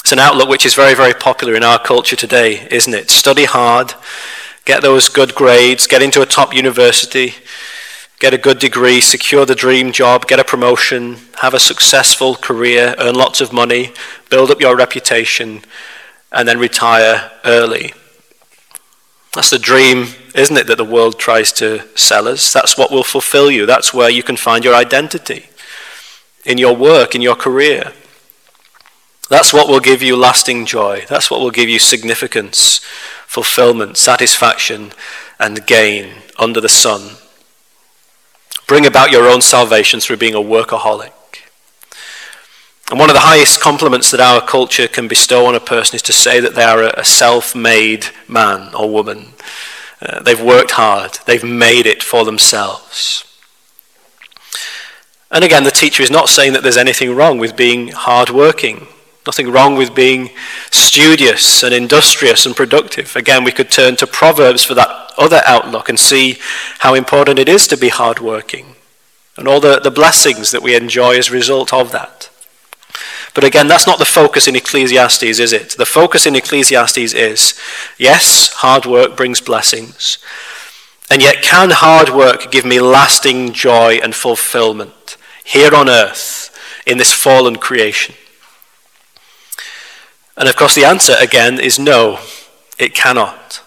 It's 0.00 0.12
an 0.12 0.18
outlook 0.18 0.48
which 0.48 0.66
is 0.66 0.74
very, 0.74 0.94
very 0.94 1.14
popular 1.14 1.54
in 1.54 1.62
our 1.62 1.78
culture 1.78 2.16
today, 2.16 2.68
isn't 2.70 2.92
it? 2.92 3.10
Study 3.10 3.44
hard, 3.44 3.94
get 4.64 4.82
those 4.82 5.08
good 5.08 5.34
grades, 5.34 5.86
get 5.86 6.02
into 6.02 6.20
a 6.20 6.26
top 6.26 6.54
university, 6.54 7.34
get 8.18 8.34
a 8.34 8.38
good 8.38 8.58
degree, 8.58 9.00
secure 9.00 9.46
the 9.46 9.54
dream 9.54 9.92
job, 9.92 10.26
get 10.26 10.38
a 10.38 10.44
promotion, 10.44 11.16
have 11.40 11.54
a 11.54 11.60
successful 11.60 12.34
career, 12.34 12.94
earn 12.98 13.14
lots 13.14 13.40
of 13.40 13.52
money, 13.52 13.92
build 14.30 14.50
up 14.50 14.60
your 14.60 14.76
reputation, 14.76 15.62
and 16.34 16.46
then 16.48 16.58
retire 16.58 17.30
early. 17.44 17.94
That's 19.34 19.50
the 19.50 19.58
dream, 19.58 20.08
isn't 20.34 20.56
it, 20.56 20.66
that 20.66 20.78
the 20.78 20.84
world 20.84 21.18
tries 21.18 21.52
to 21.52 21.84
sell 21.96 22.28
us? 22.28 22.52
That's 22.52 22.76
what 22.76 22.90
will 22.90 23.04
fulfill 23.04 23.50
you. 23.50 23.66
That's 23.66 23.94
where 23.94 24.10
you 24.10 24.22
can 24.22 24.36
find 24.36 24.64
your 24.64 24.74
identity 24.74 25.46
in 26.44 26.58
your 26.58 26.76
work, 26.76 27.14
in 27.14 27.22
your 27.22 27.34
career. 27.34 27.92
That's 29.30 29.52
what 29.52 29.68
will 29.68 29.80
give 29.80 30.02
you 30.02 30.16
lasting 30.16 30.66
joy. 30.66 31.04
That's 31.08 31.30
what 31.30 31.40
will 31.40 31.50
give 31.50 31.68
you 31.68 31.78
significance, 31.78 32.80
fulfillment, 33.26 33.96
satisfaction, 33.96 34.92
and 35.40 35.66
gain 35.66 36.22
under 36.38 36.60
the 36.60 36.68
sun. 36.68 37.16
Bring 38.66 38.86
about 38.86 39.10
your 39.10 39.28
own 39.28 39.40
salvation 39.40 40.00
through 40.00 40.18
being 40.18 40.34
a 40.34 40.38
workaholic. 40.38 41.12
And 42.90 42.98
one 42.98 43.08
of 43.08 43.14
the 43.14 43.20
highest 43.20 43.60
compliments 43.60 44.10
that 44.10 44.20
our 44.20 44.42
culture 44.42 44.86
can 44.86 45.08
bestow 45.08 45.46
on 45.46 45.54
a 45.54 45.60
person 45.60 45.96
is 45.96 46.02
to 46.02 46.12
say 46.12 46.38
that 46.40 46.54
they 46.54 46.64
are 46.64 46.82
a 46.82 47.04
self 47.04 47.54
made 47.54 48.06
man 48.28 48.74
or 48.74 48.90
woman. 48.90 49.28
Uh, 50.02 50.20
they've 50.20 50.42
worked 50.42 50.72
hard, 50.72 51.18
they've 51.26 51.44
made 51.44 51.86
it 51.86 52.02
for 52.02 52.24
themselves. 52.24 53.24
And 55.30 55.42
again, 55.42 55.64
the 55.64 55.70
teacher 55.70 56.02
is 56.02 56.10
not 56.10 56.28
saying 56.28 56.52
that 56.52 56.62
there's 56.62 56.76
anything 56.76 57.16
wrong 57.16 57.38
with 57.38 57.56
being 57.56 57.88
hardworking. 57.88 58.86
Nothing 59.26 59.50
wrong 59.50 59.76
with 59.76 59.94
being 59.94 60.30
studious 60.70 61.62
and 61.62 61.72
industrious 61.72 62.44
and 62.44 62.54
productive. 62.54 63.16
Again, 63.16 63.42
we 63.42 63.52
could 63.52 63.70
turn 63.70 63.96
to 63.96 64.06
Proverbs 64.06 64.62
for 64.62 64.74
that 64.74 65.12
other 65.16 65.40
outlook 65.46 65.88
and 65.88 65.98
see 65.98 66.38
how 66.80 66.92
important 66.94 67.38
it 67.38 67.48
is 67.48 67.66
to 67.68 67.76
be 67.76 67.88
hardworking 67.88 68.74
and 69.36 69.48
all 69.48 69.60
the, 69.60 69.80
the 69.80 69.90
blessings 69.90 70.50
that 70.50 70.62
we 70.62 70.76
enjoy 70.76 71.16
as 71.16 71.30
a 71.30 71.32
result 71.32 71.72
of 71.72 71.90
that. 71.92 72.30
But 73.34 73.42
again, 73.42 73.66
that's 73.66 73.86
not 73.86 73.98
the 73.98 74.04
focus 74.04 74.46
in 74.46 74.54
Ecclesiastes, 74.54 75.24
is 75.24 75.52
it? 75.52 75.76
The 75.76 75.84
focus 75.84 76.24
in 76.24 76.36
Ecclesiastes 76.36 77.12
is 77.12 77.58
yes, 77.98 78.52
hard 78.52 78.86
work 78.86 79.16
brings 79.16 79.40
blessings. 79.40 80.18
And 81.10 81.20
yet, 81.20 81.42
can 81.42 81.70
hard 81.70 82.10
work 82.10 82.50
give 82.50 82.64
me 82.64 82.80
lasting 82.80 83.52
joy 83.52 83.98
and 84.02 84.14
fulfillment 84.14 85.16
here 85.44 85.74
on 85.74 85.88
earth 85.88 86.56
in 86.86 86.96
this 86.96 87.12
fallen 87.12 87.56
creation? 87.56 88.14
And 90.36 90.48
of 90.48 90.56
course, 90.56 90.74
the 90.74 90.84
answer 90.84 91.14
again 91.20 91.60
is 91.60 91.78
no, 91.78 92.20
it 92.78 92.94
cannot. 92.94 93.62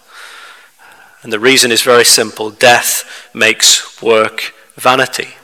And 1.22 1.32
the 1.32 1.38
reason 1.38 1.70
is 1.70 1.82
very 1.82 2.04
simple 2.04 2.50
death 2.50 3.28
makes 3.34 4.02
work 4.02 4.54
vanity. 4.76 5.34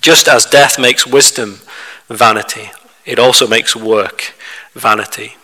Just 0.00 0.28
as 0.28 0.44
death 0.44 0.78
makes 0.78 1.06
wisdom 1.06 1.60
vanity, 2.08 2.70
it 3.04 3.18
also 3.18 3.46
makes 3.46 3.74
work 3.76 4.34
vanity. 4.74 5.34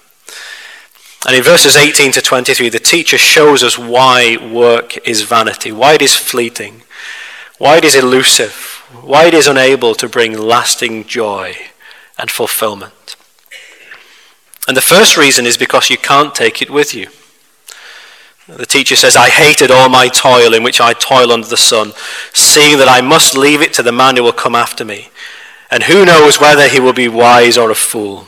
And 1.26 1.36
in 1.36 1.42
verses 1.42 1.76
18 1.76 2.12
to 2.12 2.20
23, 2.20 2.68
the 2.68 2.80
teacher 2.80 3.18
shows 3.18 3.62
us 3.62 3.78
why 3.78 4.36
work 4.52 5.06
is 5.06 5.22
vanity, 5.22 5.70
why 5.70 5.94
it 5.94 6.02
is 6.02 6.16
fleeting, 6.16 6.82
why 7.58 7.76
it 7.76 7.84
is 7.84 7.94
elusive, 7.94 8.54
why 9.02 9.26
it 9.26 9.34
is 9.34 9.46
unable 9.46 9.94
to 9.94 10.08
bring 10.08 10.36
lasting 10.36 11.04
joy 11.04 11.56
and 12.18 12.30
fulfillment. 12.30 13.16
And 14.66 14.76
the 14.76 14.80
first 14.80 15.16
reason 15.16 15.46
is 15.46 15.56
because 15.56 15.90
you 15.90 15.96
can't 15.96 16.34
take 16.34 16.60
it 16.60 16.70
with 16.70 16.94
you. 16.94 17.08
The 18.48 18.66
teacher 18.66 18.96
says, 18.96 19.16
I 19.16 19.28
hated 19.28 19.70
all 19.70 19.88
my 19.88 20.08
toil 20.08 20.52
in 20.52 20.64
which 20.64 20.80
I 20.80 20.92
toil 20.92 21.30
under 21.30 21.46
the 21.46 21.56
sun, 21.56 21.92
seeing 22.32 22.78
that 22.78 22.88
I 22.88 23.00
must 23.00 23.36
leave 23.36 23.62
it 23.62 23.72
to 23.74 23.82
the 23.82 23.92
man 23.92 24.16
who 24.16 24.24
will 24.24 24.32
come 24.32 24.56
after 24.56 24.84
me. 24.84 25.08
And 25.72 25.84
who 25.84 26.04
knows 26.04 26.40
whether 26.40 26.68
he 26.68 26.78
will 26.78 26.92
be 26.92 27.08
wise 27.08 27.58
or 27.58 27.70
a 27.70 27.74
fool. 27.74 28.26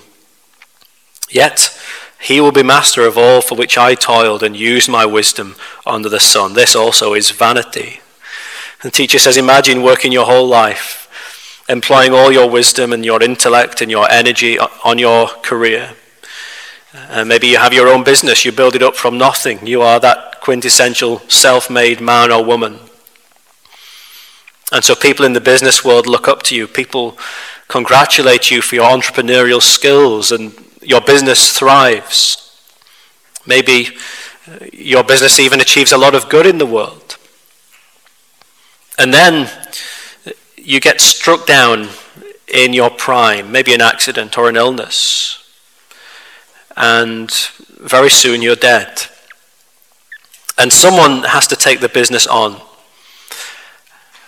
Yet 1.30 1.78
he 2.20 2.40
will 2.40 2.50
be 2.50 2.64
master 2.64 3.06
of 3.06 3.16
all 3.16 3.40
for 3.40 3.54
which 3.54 3.78
I 3.78 3.94
toiled 3.94 4.42
and 4.42 4.56
used 4.56 4.88
my 4.88 5.06
wisdom 5.06 5.54
under 5.86 6.08
the 6.08 6.18
sun. 6.18 6.54
This 6.54 6.74
also 6.74 7.14
is 7.14 7.30
vanity. 7.30 8.00
The 8.82 8.90
teacher 8.90 9.20
says, 9.20 9.36
Imagine 9.36 9.82
working 9.82 10.10
your 10.10 10.26
whole 10.26 10.48
life, 10.48 11.64
employing 11.68 12.12
all 12.12 12.32
your 12.32 12.50
wisdom 12.50 12.92
and 12.92 13.04
your 13.04 13.22
intellect 13.22 13.80
and 13.80 13.90
your 13.90 14.10
energy 14.10 14.58
on 14.58 14.98
your 14.98 15.28
career 15.28 15.94
uh, 16.94 17.24
maybe 17.24 17.48
you 17.48 17.58
have 17.58 17.72
your 17.72 17.88
own 17.88 18.04
business, 18.04 18.44
you 18.44 18.52
build 18.52 18.76
it 18.76 18.82
up 18.82 18.94
from 18.94 19.18
nothing. 19.18 19.66
You 19.66 19.82
are 19.82 19.98
that 20.00 20.40
quintessential 20.40 21.18
self 21.28 21.68
made 21.68 22.00
man 22.00 22.30
or 22.30 22.44
woman. 22.44 22.78
And 24.74 24.84
so 24.84 24.94
people 24.94 25.24
in 25.24 25.32
the 25.32 25.40
business 25.40 25.82
world 25.82 26.06
look 26.06 26.28
up 26.28 26.42
to 26.42 26.54
you. 26.54 26.66
People 26.66 27.16
congratulate 27.68 28.50
you 28.50 28.60
for 28.60 28.74
your 28.74 28.90
entrepreneurial 28.90 29.62
skills 29.62 30.30
and 30.30 30.52
your 30.82 31.00
business 31.00 31.56
thrives. 31.56 32.60
Maybe 33.46 33.88
uh, 34.46 34.66
your 34.72 35.02
business 35.02 35.38
even 35.38 35.60
achieves 35.60 35.92
a 35.92 35.96
lot 35.96 36.14
of 36.14 36.28
good 36.28 36.44
in 36.44 36.58
the 36.58 36.66
world. 36.66 37.16
And 38.98 39.14
then 39.14 39.48
you 40.56 40.80
get 40.80 41.00
struck 41.00 41.46
down 41.46 41.88
in 42.52 42.74
your 42.74 42.90
prime, 42.90 43.50
maybe 43.50 43.72
an 43.72 43.80
accident 43.80 44.36
or 44.36 44.50
an 44.50 44.56
illness 44.56 45.40
and 46.76 47.30
very 47.78 48.10
soon 48.10 48.42
you're 48.42 48.56
dead. 48.56 49.06
And 50.58 50.72
someone 50.72 51.22
has 51.24 51.46
to 51.48 51.56
take 51.56 51.80
the 51.80 51.88
business 51.88 52.26
on. 52.26 52.60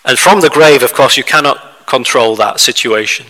And 0.06 0.18
from 0.18 0.40
the 0.40 0.48
grave, 0.48 0.84
of 0.84 0.94
course, 0.94 1.16
you 1.16 1.24
cannot 1.24 1.84
control 1.86 2.36
that 2.36 2.60
situation. 2.60 3.26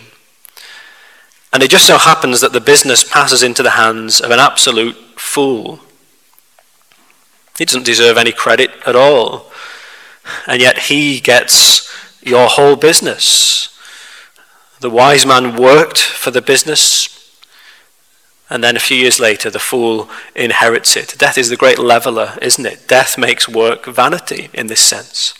And 1.51 1.63
it 1.63 1.71
just 1.71 1.87
so 1.87 1.97
happens 1.97 2.39
that 2.41 2.53
the 2.53 2.61
business 2.61 3.03
passes 3.03 3.41
into 3.41 3.63
the 3.63 3.71
hands 3.71 4.21
of 4.21 4.29
an 4.29 4.39
absolute 4.39 4.95
fool. 5.15 5.79
He 7.57 7.65
doesn't 7.65 7.85
deserve 7.85 8.17
any 8.17 8.31
credit 8.31 8.71
at 8.85 8.95
all. 8.95 9.51
And 10.45 10.61
yet 10.61 10.77
he 10.77 11.19
gets 11.19 11.91
your 12.21 12.47
whole 12.47 12.75
business. 12.75 13.75
The 14.79 14.89
wise 14.91 15.25
man 15.25 15.55
worked 15.55 15.97
for 15.97 16.29
the 16.29 16.41
business, 16.41 17.13
And 18.49 18.63
then 18.63 18.77
a 18.77 18.79
few 18.79 18.97
years 18.97 19.19
later, 19.19 19.49
the 19.49 19.59
fool 19.59 20.09
inherits 20.35 20.95
it. 20.95 21.15
Death 21.17 21.37
is 21.37 21.49
the 21.49 21.57
great 21.57 21.79
leveler, 21.79 22.37
isn't 22.41 22.65
it? 22.65 22.87
Death 22.87 23.17
makes 23.17 23.49
work 23.49 23.85
vanity 23.85 24.49
in 24.53 24.67
this 24.67 24.79
sense. 24.79 25.33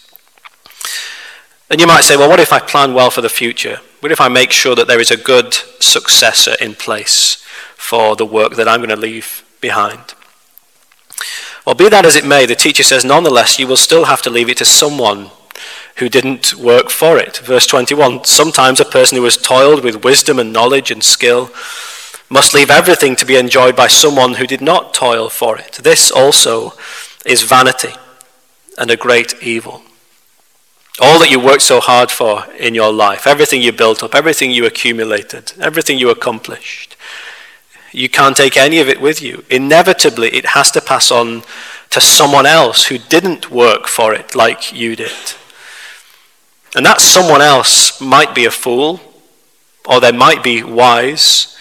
And 1.70 1.82
you 1.82 1.88
might 1.88 2.04
say, 2.04 2.16
well, 2.16 2.30
what 2.30 2.40
if 2.40 2.54
I 2.54 2.60
plan 2.60 2.94
well 2.94 3.12
for 3.12 3.22
the 3.22 3.30
future? 3.30 3.80
What 4.00 4.12
if 4.12 4.22
I 4.22 4.30
make 4.30 4.52
sure 4.52 4.76
that 4.76 4.88
there 4.88 5.02
is 5.02 5.12
a 5.12 5.18
good 5.18 5.54
successor 5.54 6.56
in 6.62 6.76
place 6.76 7.44
for 7.76 8.16
the 8.16 8.26
work 8.26 8.56
that 8.56 8.68
I'm 8.68 8.80
going 8.80 8.90
to 8.90 8.96
leave 8.96 9.44
behind? 9.60 10.14
Well, 11.66 11.76
be 11.76 11.90
that 11.90 12.06
as 12.06 12.16
it 12.16 12.26
may, 12.26 12.46
the 12.46 12.56
teacher 12.56 12.84
says, 12.84 13.04
nonetheless, 13.04 13.60
you 13.60 13.68
will 13.68 13.76
still 13.76 14.06
have 14.06 14.22
to 14.22 14.30
leave 14.30 14.50
it 14.50 14.58
to 14.58 14.66
someone 14.66 15.32
who 15.98 16.08
didn't 16.08 16.56
work 16.56 16.90
for 16.90 17.18
it. 17.18 17.38
Verse 17.38 17.68
21 17.68 18.24
Sometimes 18.24 18.80
a 18.80 18.86
person 18.86 19.18
who 19.18 19.24
has 19.26 19.36
toiled 19.36 19.84
with 19.84 20.04
wisdom 20.04 20.40
and 20.40 20.54
knowledge 20.54 20.92
and 20.92 21.04
skill 21.04 21.52
must 22.30 22.54
leave 22.54 22.70
everything 22.70 23.16
to 23.16 23.26
be 23.26 23.36
enjoyed 23.36 23.76
by 23.76 23.88
someone 23.88 24.36
who 24.36 24.48
did 24.48 24.62
not 24.62 24.94
toil 24.94 25.30
for 25.30 25.58
it. 25.58 25.74
This 25.84 26.12
also 26.12 26.74
is 27.26 27.42
vanity 27.44 27.94
and 28.78 28.92
a 28.92 28.98
great 28.98 29.42
evil. 29.42 29.82
All 31.00 31.20
that 31.20 31.30
you 31.30 31.40
worked 31.40 31.62
so 31.62 31.80
hard 31.80 32.10
for 32.10 32.46
in 32.58 32.74
your 32.74 32.92
life, 32.92 33.28
everything 33.28 33.62
you 33.62 33.72
built 33.72 34.02
up, 34.02 34.16
everything 34.16 34.50
you 34.50 34.66
accumulated, 34.66 35.54
everything 35.60 36.00
you 36.00 36.10
accomplished, 36.10 36.96
you 37.92 38.10
can't 38.10 38.36
take 38.36 38.58
any 38.58 38.80
of 38.80 38.90
it 38.90 39.00
with 39.00 39.22
you. 39.22 39.44
Inevitably, 39.50 40.30
it 40.30 40.48
has 40.48 40.72
to 40.72 40.82
pass 40.82 41.12
on 41.12 41.44
to 41.92 42.02
someone 42.02 42.46
else 42.46 42.88
who 42.88 42.98
didn't 42.98 43.52
work 43.52 43.88
for 43.88 44.14
it 44.14 44.36
like 44.36 44.74
you 44.74 44.96
did. 44.96 45.36
And 46.76 46.86
that 46.86 47.00
someone 47.00 47.42
else 47.42 48.02
might 48.02 48.36
be 48.36 48.46
a 48.46 48.52
fool, 48.52 49.00
or 49.86 50.00
they 50.00 50.12
might 50.12 50.44
be 50.44 50.64
wise. 50.64 51.58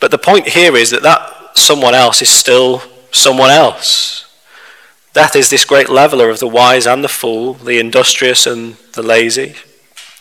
But 0.00 0.10
the 0.10 0.18
point 0.18 0.48
here 0.48 0.76
is 0.76 0.90
that 0.90 1.02
that 1.02 1.58
someone 1.58 1.94
else 1.94 2.22
is 2.22 2.28
still 2.28 2.82
someone 3.10 3.50
else. 3.50 4.25
That 5.16 5.34
is 5.34 5.48
this 5.48 5.64
great 5.64 5.88
leveler 5.88 6.28
of 6.28 6.40
the 6.40 6.46
wise 6.46 6.86
and 6.86 7.02
the 7.02 7.08
fool, 7.08 7.54
the 7.54 7.78
industrious 7.78 8.46
and 8.46 8.74
the 8.92 9.02
lazy, 9.02 9.54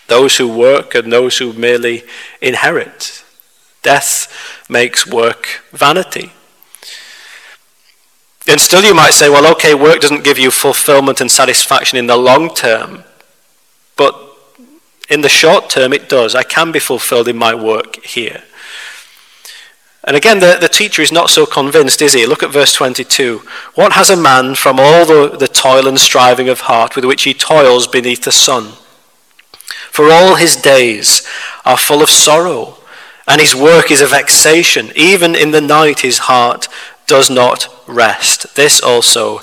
those 0.08 0.38
who 0.38 0.48
work 0.48 0.96
and 0.96 1.12
those 1.12 1.38
who 1.38 1.52
merely 1.52 2.04
inherit. 2.42 3.22
Death 3.84 4.32
makes 4.70 5.06
work 5.06 5.62
vanity. 5.74 6.32
And 8.48 8.62
still, 8.62 8.86
you 8.86 8.94
might 8.94 9.12
say, 9.12 9.28
well, 9.28 9.52
okay, 9.52 9.74
work 9.74 10.00
doesn't 10.00 10.24
give 10.24 10.40
you 10.40 10.50
fulfillment 10.50 11.20
and 11.20 11.30
satisfaction 11.30 11.98
in 11.98 12.08
the 12.08 12.16
long 12.16 12.54
term, 12.56 13.04
but 13.98 14.16
in 15.10 15.20
the 15.20 15.28
short 15.28 15.70
term, 15.70 15.92
it 15.92 16.08
does. 16.08 16.36
I 16.36 16.44
can 16.44 16.72
be 16.72 16.80
fulfilled 16.80 17.28
in 17.28 17.36
my 17.36 17.54
work 17.54 17.98
here. 18.06 18.44
And 20.05 20.15
again, 20.15 20.39
the, 20.39 20.57
the 20.62 20.69
teacher 20.69 21.01
is 21.01 21.12
not 21.12 21.31
so 21.31 21.47
convinced, 21.47 22.00
is 22.00 22.13
he? 22.13 22.27
Look 22.27 22.43
at 22.43 22.51
verse 22.51 22.74
22. 22.74 23.41
What 23.74 23.93
has 23.93 24.12
a 24.12 24.15
man 24.15 24.53
from 24.53 24.79
all 24.79 25.03
the, 25.03 25.35
the 25.35 25.47
toil 25.47 25.88
and 25.88 26.00
striving 26.00 26.47
of 26.47 26.62
heart 26.62 26.95
with 26.95 27.05
which 27.05 27.24
he 27.24 27.33
toils 27.33 27.88
beneath 27.88 28.24
the 28.24 28.31
sun? 28.31 28.74
For 29.89 30.12
all 30.12 30.35
his 30.35 30.55
days 30.55 31.27
are 31.65 31.77
full 31.77 32.03
of 32.03 32.09
sorrow, 32.09 32.77
and 33.27 33.41
his 33.41 33.55
work 33.55 33.89
is 33.89 34.01
a 34.01 34.07
vexation. 34.07 34.91
Even 34.95 35.33
in 35.33 35.50
the 35.50 35.62
night, 35.62 36.01
his 36.01 36.19
heart 36.19 36.67
does 37.07 37.29
not 37.29 37.67
rest. 37.88 38.55
This 38.55 38.79
also 38.79 39.39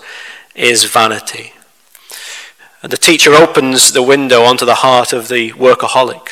is 0.54 0.84
vanity. 0.84 1.54
And 2.82 2.92
the 2.92 2.96
teacher 2.96 3.32
opens 3.32 3.92
the 3.92 4.02
window 4.02 4.42
onto 4.42 4.64
the 4.64 4.76
heart 4.76 5.12
of 5.12 5.28
the 5.28 5.52
workaholic, 5.52 6.28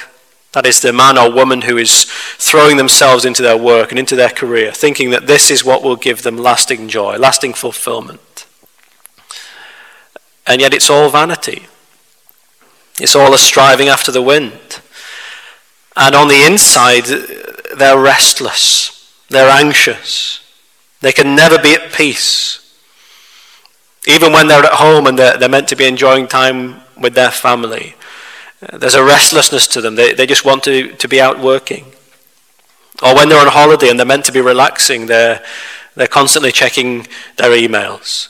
that 0.52 0.66
is 0.66 0.80
the 0.80 0.92
man 0.92 1.16
or 1.16 1.30
woman 1.30 1.62
who 1.62 1.76
is 1.76 2.04
throwing 2.38 2.76
themselves 2.76 3.24
into 3.24 3.42
their 3.42 3.56
work 3.56 3.90
and 3.90 3.98
into 3.98 4.16
their 4.16 4.30
career, 4.30 4.72
thinking 4.72 5.10
that 5.10 5.26
this 5.26 5.50
is 5.50 5.64
what 5.64 5.82
will 5.82 5.96
give 5.96 6.22
them 6.22 6.36
lasting 6.36 6.88
joy, 6.88 7.16
lasting 7.16 7.54
fulfillment. 7.54 8.46
And 10.46 10.60
yet 10.60 10.74
it's 10.74 10.90
all 10.90 11.08
vanity. 11.08 11.66
It's 12.98 13.14
all 13.14 13.32
a 13.32 13.38
striving 13.38 13.88
after 13.88 14.10
the 14.10 14.22
wind. 14.22 14.80
And 15.96 16.14
on 16.14 16.28
the 16.28 16.44
inside, 16.44 17.04
they're 17.76 18.00
restless. 18.00 19.14
They're 19.28 19.50
anxious. 19.50 20.40
They 21.00 21.12
can 21.12 21.36
never 21.36 21.58
be 21.58 21.74
at 21.74 21.92
peace. 21.92 22.56
Even 24.06 24.32
when 24.32 24.48
they're 24.48 24.64
at 24.64 24.74
home 24.74 25.06
and 25.06 25.18
they're, 25.18 25.36
they're 25.38 25.48
meant 25.48 25.68
to 25.68 25.76
be 25.76 25.86
enjoying 25.86 26.26
time 26.26 26.80
with 27.00 27.14
their 27.14 27.30
family, 27.30 27.94
there's 28.60 28.94
a 28.94 29.04
restlessness 29.04 29.66
to 29.68 29.80
them. 29.80 29.94
They, 29.94 30.12
they 30.12 30.26
just 30.26 30.44
want 30.44 30.64
to, 30.64 30.92
to 30.92 31.08
be 31.08 31.20
out 31.20 31.40
working. 31.40 31.86
Or 33.02 33.14
when 33.14 33.28
they're 33.28 33.40
on 33.40 33.46
holiday 33.46 33.88
and 33.88 33.98
they're 33.98 34.06
meant 34.06 34.26
to 34.26 34.32
be 34.32 34.40
relaxing, 34.40 35.06
they're, 35.06 35.42
they're 35.94 36.06
constantly 36.06 36.52
checking 36.52 37.06
their 37.36 37.50
emails. 37.50 38.28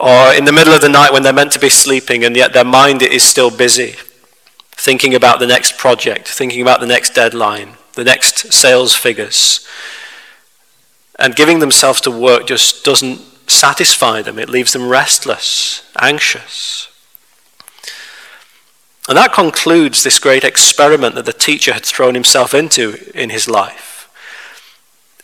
Or 0.00 0.34
in 0.34 0.44
the 0.44 0.52
middle 0.52 0.74
of 0.74 0.80
the 0.80 0.88
night 0.88 1.12
when 1.12 1.22
they're 1.22 1.32
meant 1.32 1.52
to 1.52 1.60
be 1.60 1.68
sleeping 1.68 2.24
and 2.24 2.36
yet 2.36 2.52
their 2.52 2.64
mind 2.64 3.02
is 3.02 3.22
still 3.22 3.50
busy, 3.50 3.94
thinking 4.72 5.14
about 5.14 5.38
the 5.38 5.46
next 5.46 5.78
project, 5.78 6.28
thinking 6.28 6.60
about 6.60 6.80
the 6.80 6.86
next 6.86 7.14
deadline, 7.14 7.74
the 7.94 8.04
next 8.04 8.52
sales 8.52 8.94
figures. 8.94 9.66
And 11.18 11.36
giving 11.36 11.60
themselves 11.60 12.00
to 12.02 12.10
work 12.10 12.46
just 12.46 12.84
doesn't 12.84 13.20
satisfy 13.48 14.20
them. 14.20 14.38
It 14.38 14.50
leaves 14.50 14.72
them 14.72 14.88
restless, 14.88 15.88
anxious. 15.98 16.88
And 19.08 19.16
that 19.16 19.32
concludes 19.32 20.02
this 20.02 20.18
great 20.18 20.42
experiment 20.42 21.14
that 21.14 21.26
the 21.26 21.32
teacher 21.32 21.72
had 21.72 21.84
thrown 21.84 22.14
himself 22.14 22.54
into 22.54 22.96
in 23.14 23.30
his 23.30 23.48
life. 23.48 24.08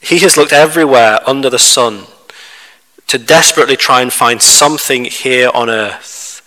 He 0.01 0.19
has 0.21 0.37
looked 0.37 0.53
everywhere 0.53 1.19
under 1.29 1.51
the 1.51 1.59
sun 1.59 2.05
to 3.09 3.19
desperately 3.19 3.77
try 3.77 4.01
and 4.01 4.13
find 4.13 4.41
something 4.41 5.05
here 5.05 5.51
on 5.53 5.69
earth 5.69 6.43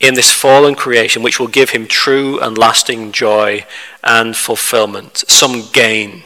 in 0.00 0.14
this 0.14 0.32
fallen 0.32 0.74
creation 0.74 1.22
which 1.22 1.40
will 1.40 1.48
give 1.48 1.70
him 1.70 1.86
true 1.86 2.38
and 2.40 2.56
lasting 2.56 3.12
joy 3.12 3.64
and 4.04 4.36
fulfillment, 4.36 5.24
some 5.28 5.64
gain, 5.72 6.22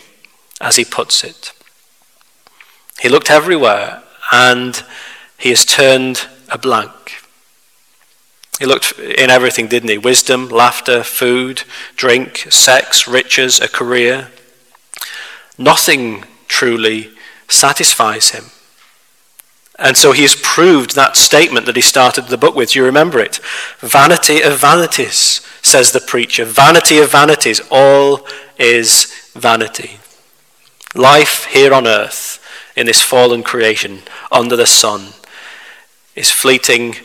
as 0.60 0.76
he 0.76 0.84
puts 0.84 1.24
it. 1.24 1.52
He 3.00 3.08
looked 3.08 3.30
everywhere 3.30 4.02
and 4.32 4.82
he 5.38 5.50
has 5.50 5.64
turned 5.64 6.26
a 6.50 6.58
blank. 6.58 7.19
He 8.60 8.66
looked 8.66 8.98
in 8.98 9.30
everything, 9.30 9.68
didn't 9.68 9.88
he? 9.88 9.96
Wisdom, 9.96 10.50
laughter, 10.50 11.02
food, 11.02 11.62
drink, 11.96 12.46
sex, 12.50 13.08
riches, 13.08 13.58
a 13.58 13.68
career. 13.68 14.28
Nothing 15.56 16.24
truly 16.46 17.10
satisfies 17.48 18.30
him. 18.32 18.44
And 19.78 19.96
so 19.96 20.12
he 20.12 20.20
has 20.22 20.36
proved 20.36 20.94
that 20.94 21.16
statement 21.16 21.64
that 21.64 21.76
he 21.76 21.80
started 21.80 22.26
the 22.26 22.36
book 22.36 22.54
with. 22.54 22.72
Do 22.72 22.80
you 22.80 22.84
remember 22.84 23.18
it? 23.18 23.40
Vanity 23.78 24.42
of 24.42 24.60
vanities, 24.60 25.40
says 25.62 25.92
the 25.92 26.00
preacher. 26.00 26.44
Vanity 26.44 26.98
of 26.98 27.10
vanities. 27.10 27.62
All 27.70 28.26
is 28.58 29.30
vanity. 29.32 30.00
Life 30.94 31.46
here 31.46 31.72
on 31.72 31.86
earth, 31.86 32.46
in 32.76 32.84
this 32.84 33.00
fallen 33.00 33.42
creation, 33.42 34.02
under 34.30 34.54
the 34.54 34.66
sun, 34.66 35.14
is 36.14 36.30
fleeting 36.30 36.96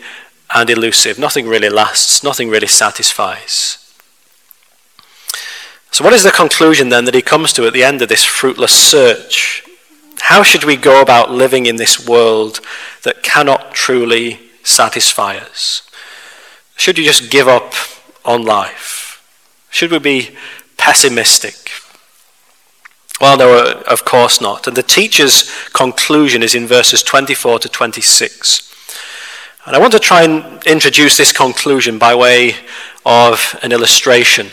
and 0.54 0.70
elusive. 0.70 1.18
Nothing 1.18 1.48
really 1.48 1.70
lasts, 1.70 2.24
nothing 2.24 2.50
really 2.50 2.68
satisfies. 2.68 3.82
So, 5.92 6.04
what 6.04 6.14
is 6.14 6.24
the 6.24 6.32
conclusion 6.32 6.90
then 6.90 7.06
that 7.06 7.16
he 7.16 7.22
comes 7.22 7.54
to 7.54 7.66
at 7.66 7.74
the 7.74 7.84
end 7.84 8.02
of 8.02 8.10
this 8.10 8.26
fruitless 8.26 8.74
search? 8.74 9.64
How 10.20 10.44
should 10.44 10.64
we 10.64 10.76
go 10.76 11.02
about 11.02 11.32
living 11.32 11.66
in 11.66 11.78
this 11.78 12.06
world 12.06 12.60
that 13.04 13.24
cannot 13.24 13.74
truly 13.74 14.40
satisfy 14.64 15.38
us? 15.38 15.90
Should 16.76 16.98
you 16.98 17.06
just 17.06 17.32
give 17.32 17.48
up 17.48 17.74
on 18.26 18.44
life? 18.44 19.24
Should 19.70 19.92
we 19.92 20.00
be 20.00 20.36
pessimistic? 20.78 21.72
Well, 23.22 23.38
no, 23.38 23.82
of 23.88 24.04
course 24.04 24.42
not. 24.42 24.68
And 24.68 24.76
the 24.76 24.84
teacher's 24.84 25.50
conclusion 25.70 26.44
is 26.44 26.54
in 26.54 26.68
verses 26.68 27.02
24 27.04 27.60
to 27.60 27.70
26. 27.70 28.75
And 29.66 29.76
I 29.76 29.80
want 29.80 29.94
to 29.94 30.00
try 30.00 30.22
and 30.22 30.64
introduce 30.68 31.18
this 31.18 31.32
conclusion 31.32 31.98
by 31.98 32.14
way 32.14 32.54
of 33.04 33.60
an 33.64 33.72
illustration. 33.72 34.52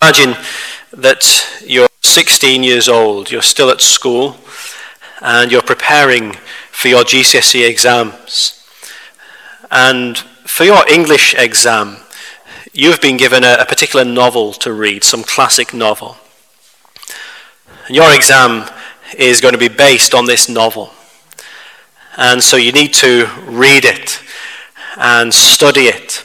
Imagine 0.00 0.34
that 0.94 1.46
you're 1.66 1.88
16 2.00 2.62
years 2.62 2.88
old, 2.88 3.30
you're 3.30 3.42
still 3.42 3.68
at 3.68 3.82
school, 3.82 4.38
and 5.20 5.52
you're 5.52 5.60
preparing 5.60 6.32
for 6.70 6.88
your 6.88 7.02
GCSE 7.04 7.68
exams. 7.68 8.64
And 9.70 10.16
for 10.16 10.64
your 10.64 10.88
English 10.88 11.34
exam, 11.34 11.98
you've 12.72 13.02
been 13.02 13.18
given 13.18 13.44
a, 13.44 13.58
a 13.60 13.66
particular 13.66 14.06
novel 14.06 14.54
to 14.54 14.72
read, 14.72 15.04
some 15.04 15.22
classic 15.22 15.74
novel. 15.74 16.16
And 17.86 17.94
your 17.94 18.14
exam 18.14 18.70
is 19.18 19.42
going 19.42 19.52
to 19.52 19.58
be 19.58 19.68
based 19.68 20.14
on 20.14 20.24
this 20.24 20.48
novel. 20.48 20.94
And 22.18 22.42
so 22.42 22.56
you 22.56 22.72
need 22.72 22.92
to 22.94 23.28
read 23.46 23.84
it 23.84 24.20
and 24.96 25.32
study 25.32 25.82
it 25.82 26.24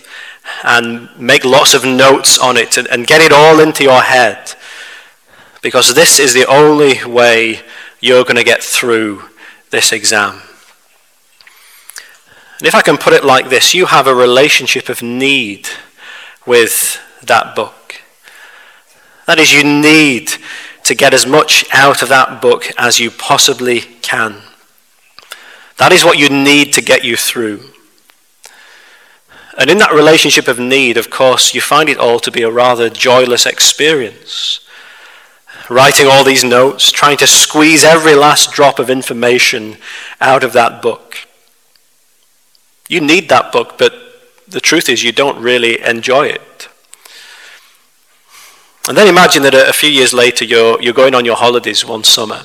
and 0.64 1.08
make 1.20 1.46
lots 1.46 1.76
of 1.76 1.86
notes 1.86 2.40
on 2.40 2.58
it 2.58 2.78
and, 2.78 2.88
and 2.88 3.06
get 3.06 3.22
it 3.22 3.32
all 3.32 3.60
into 3.60 3.84
your 3.84 4.02
head. 4.02 4.56
Because 5.62 5.94
this 5.94 6.20
is 6.20 6.34
the 6.34 6.48
only 6.48 7.06
way 7.06 7.62
you're 8.02 8.24
going 8.24 8.38
to 8.38 8.44
get 8.44 8.64
through 8.64 9.30
this 9.70 9.92
exam. 9.92 10.42
And 12.58 12.68
if 12.68 12.74
I 12.74 12.82
can 12.82 12.98
put 12.98 13.14
it 13.14 13.24
like 13.24 13.50
this, 13.50 13.76
you 13.76 13.86
have 13.86 14.08
a 14.08 14.16
relationship 14.16 14.90
of 14.90 15.04
need 15.04 15.70
with 16.48 17.00
that 17.22 17.56
book. 17.56 18.02
That 19.28 19.38
is, 19.38 19.54
you 19.54 19.64
need 19.64 20.32
to 20.86 20.96
get 20.96 21.14
as 21.14 21.28
much 21.28 21.66
out 21.72 22.02
of 22.02 22.10
that 22.10 22.42
book 22.42 22.72
as 22.80 23.00
you 23.00 23.12
possibly 23.12 23.82
can. 23.82 24.42
That 25.84 25.92
is 25.92 26.06
what 26.06 26.18
you 26.18 26.30
need 26.30 26.72
to 26.76 26.82
get 26.82 27.04
you 27.04 27.18
through. 27.18 27.60
And 29.58 29.70
in 29.70 29.80
that 29.80 29.92
relationship 29.92 30.48
of 30.48 30.58
need, 30.58 30.96
of 30.96 31.10
course, 31.10 31.54
you 31.54 31.60
find 31.60 31.90
it 31.90 31.98
all 31.98 32.22
to 32.22 32.32
be 32.32 32.42
a 32.42 32.50
rather 32.50 32.90
joyless 32.90 33.46
experience. 33.46 34.62
Writing 35.70 36.08
all 36.08 36.24
these 36.24 36.46
notes, 36.46 36.90
trying 36.90 37.18
to 37.18 37.28
squeeze 37.28 37.84
every 37.84 38.16
last 38.16 38.54
drop 38.54 38.80
of 38.80 38.90
information 38.90 39.76
out 40.22 40.42
of 40.42 40.54
that 40.54 40.82
book. 40.82 41.28
You 42.88 43.02
need 43.02 43.28
that 43.28 43.52
book, 43.52 43.78
but 43.78 43.94
the 44.48 44.62
truth 44.62 44.88
is 44.88 45.04
you 45.04 45.12
don't 45.12 45.44
really 45.44 45.82
enjoy 45.82 46.28
it. 46.28 46.70
And 48.88 48.96
then 48.96 49.10
imagine 49.10 49.44
that 49.44 49.54
a 49.54 49.74
few 49.74 49.90
years 49.90 50.14
later 50.14 50.46
you're, 50.46 50.82
you're 50.82 50.94
going 50.94 51.14
on 51.14 51.26
your 51.26 51.36
holidays 51.36 51.86
one 51.86 52.06
summer. 52.06 52.44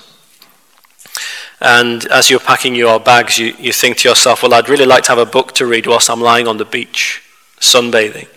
And 1.61 2.05
as 2.07 2.31
you're 2.31 2.38
packing 2.40 2.75
your 2.75 3.01
bags, 3.01 3.38
you, 3.38 3.55
you 3.59 3.73
think 3.73 3.99
to 3.99 4.09
yourself, 4.09 4.42
well, 4.42 4.55
I'd 4.55 4.68
really 4.68 4.87
like 4.87 5.05
to 5.05 5.11
have 5.11 5.18
a 5.18 5.27
book 5.27 5.53
to 5.53 5.66
read 5.66 5.87
whilst 5.87 6.09
I'm 6.09 6.21
lying 6.21 6.47
on 6.47 6.57
the 6.57 6.64
beach, 6.64 7.23
sunbathing. 7.59 8.29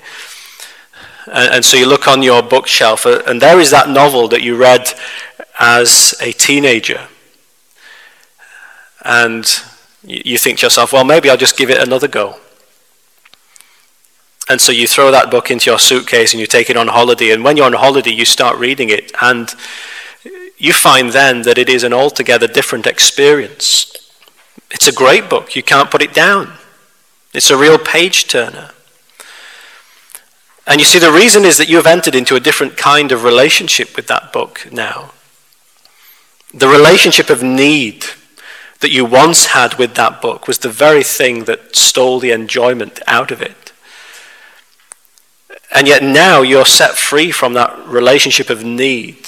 And, 1.27 1.55
and 1.55 1.65
so 1.65 1.77
you 1.77 1.87
look 1.87 2.07
on 2.07 2.23
your 2.23 2.41
bookshelf, 2.41 3.05
uh, 3.05 3.21
and 3.27 3.41
there 3.41 3.59
is 3.59 3.69
that 3.71 3.89
novel 3.89 4.27
that 4.29 4.41
you 4.41 4.55
read 4.55 4.93
as 5.59 6.15
a 6.19 6.31
teenager. 6.31 7.07
And 9.03 9.45
you 10.03 10.37
think 10.37 10.59
to 10.59 10.65
yourself, 10.65 10.93
well, 10.93 11.03
maybe 11.03 11.29
I'll 11.29 11.37
just 11.37 11.57
give 11.57 11.69
it 11.69 11.77
another 11.77 12.07
go. 12.07 12.37
And 14.49 14.59
so 14.59 14.71
you 14.71 14.87
throw 14.87 15.11
that 15.11 15.31
book 15.31 15.51
into 15.51 15.69
your 15.69 15.79
suitcase 15.79 16.33
and 16.33 16.41
you 16.41 16.47
take 16.47 16.69
it 16.69 16.75
on 16.75 16.87
holiday. 16.87 17.31
And 17.31 17.43
when 17.43 17.55
you're 17.55 17.67
on 17.67 17.73
holiday, 17.73 18.11
you 18.11 18.25
start 18.25 18.57
reading 18.57 18.89
it. 18.89 19.11
And 19.21 19.53
you 20.61 20.73
find 20.73 21.09
then 21.11 21.41
that 21.41 21.57
it 21.57 21.69
is 21.69 21.83
an 21.83 21.91
altogether 21.91 22.45
different 22.45 22.85
experience. 22.85 23.91
It's 24.69 24.87
a 24.87 24.93
great 24.93 25.27
book. 25.27 25.55
You 25.55 25.63
can't 25.63 25.89
put 25.89 26.03
it 26.03 26.13
down. 26.13 26.53
It's 27.33 27.49
a 27.49 27.57
real 27.57 27.79
page 27.79 28.27
turner. 28.27 28.69
And 30.67 30.79
you 30.79 30.85
see, 30.85 30.99
the 30.99 31.11
reason 31.11 31.45
is 31.45 31.57
that 31.57 31.67
you 31.67 31.77
have 31.77 31.87
entered 31.87 32.13
into 32.13 32.35
a 32.35 32.39
different 32.39 32.77
kind 32.77 33.11
of 33.11 33.23
relationship 33.23 33.95
with 33.95 34.05
that 34.07 34.31
book 34.31 34.67
now. 34.71 35.13
The 36.53 36.67
relationship 36.67 37.31
of 37.31 37.41
need 37.41 38.05
that 38.81 38.91
you 38.91 39.03
once 39.03 39.47
had 39.47 39.79
with 39.79 39.95
that 39.95 40.21
book 40.21 40.47
was 40.47 40.59
the 40.59 40.69
very 40.69 41.03
thing 41.03 41.45
that 41.45 41.75
stole 41.75 42.19
the 42.19 42.31
enjoyment 42.31 42.99
out 43.07 43.31
of 43.31 43.41
it. 43.41 43.73
And 45.73 45.87
yet 45.87 46.03
now 46.03 46.43
you're 46.43 46.65
set 46.65 46.91
free 46.91 47.31
from 47.31 47.53
that 47.53 47.87
relationship 47.87 48.51
of 48.51 48.63
need. 48.63 49.25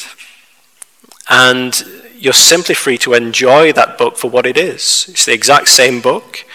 And 1.30 1.84
you're 2.24 2.34
simply 2.34 2.74
free 2.74 2.98
to 3.00 3.14
enjoy 3.14 3.74
that 3.74 3.98
book 3.98 4.16
for 4.16 4.30
what 4.30 4.46
it 4.46 4.58
is. 4.58 5.06
It's 5.10 5.26
the 5.26 5.34
exact 5.34 5.68
same 5.68 6.00
book. 6.00 6.46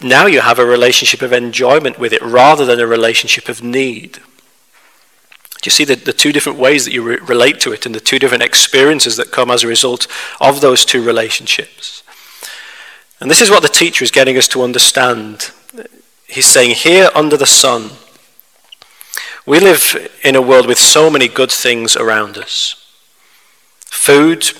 Now 0.00 0.24
you 0.24 0.40
have 0.40 0.58
a 0.58 0.64
relationship 0.64 1.20
of 1.20 1.32
enjoyment 1.32 1.98
with 1.98 2.14
it 2.14 2.22
rather 2.22 2.64
than 2.64 2.80
a 2.80 2.86
relationship 2.86 3.50
of 3.50 3.62
need. 3.62 4.14
Do 5.60 5.66
you 5.66 5.70
see 5.70 5.84
the, 5.84 5.94
the 5.94 6.14
two 6.14 6.32
different 6.32 6.58
ways 6.58 6.86
that 6.86 6.94
you 6.94 7.02
re- 7.02 7.18
relate 7.18 7.60
to 7.60 7.72
it 7.72 7.84
and 7.84 7.94
the 7.94 8.00
two 8.00 8.18
different 8.18 8.42
experiences 8.42 9.18
that 9.18 9.30
come 9.30 9.50
as 9.50 9.62
a 9.62 9.68
result 9.68 10.06
of 10.40 10.62
those 10.62 10.86
two 10.86 11.04
relationships? 11.04 12.02
And 13.20 13.30
this 13.30 13.42
is 13.42 13.50
what 13.50 13.60
the 13.60 13.68
teacher 13.68 14.02
is 14.02 14.10
getting 14.10 14.38
us 14.38 14.48
to 14.48 14.62
understand. 14.62 15.50
He's 16.26 16.46
saying, 16.46 16.76
Here 16.76 17.10
under 17.14 17.36
the 17.36 17.44
sun, 17.44 17.90
we 19.44 19.60
live 19.60 20.10
in 20.24 20.34
a 20.34 20.40
world 20.40 20.66
with 20.66 20.78
so 20.78 21.10
many 21.10 21.28
good 21.28 21.52
things 21.52 21.94
around 21.94 22.38
us 22.38 22.79
food, 23.90 24.50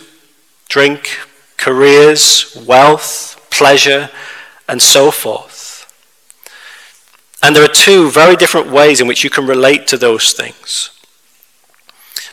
drink, 0.68 1.18
careers, 1.56 2.56
wealth, 2.66 3.48
pleasure, 3.50 4.10
and 4.68 4.82
so 4.82 5.10
forth. 5.10 5.50
And 7.42 7.56
there 7.56 7.64
are 7.64 7.68
two 7.68 8.10
very 8.10 8.36
different 8.36 8.70
ways 8.70 9.00
in 9.00 9.06
which 9.06 9.24
you 9.24 9.30
can 9.30 9.46
relate 9.46 9.86
to 9.88 9.96
those 9.96 10.32
things. 10.32 10.90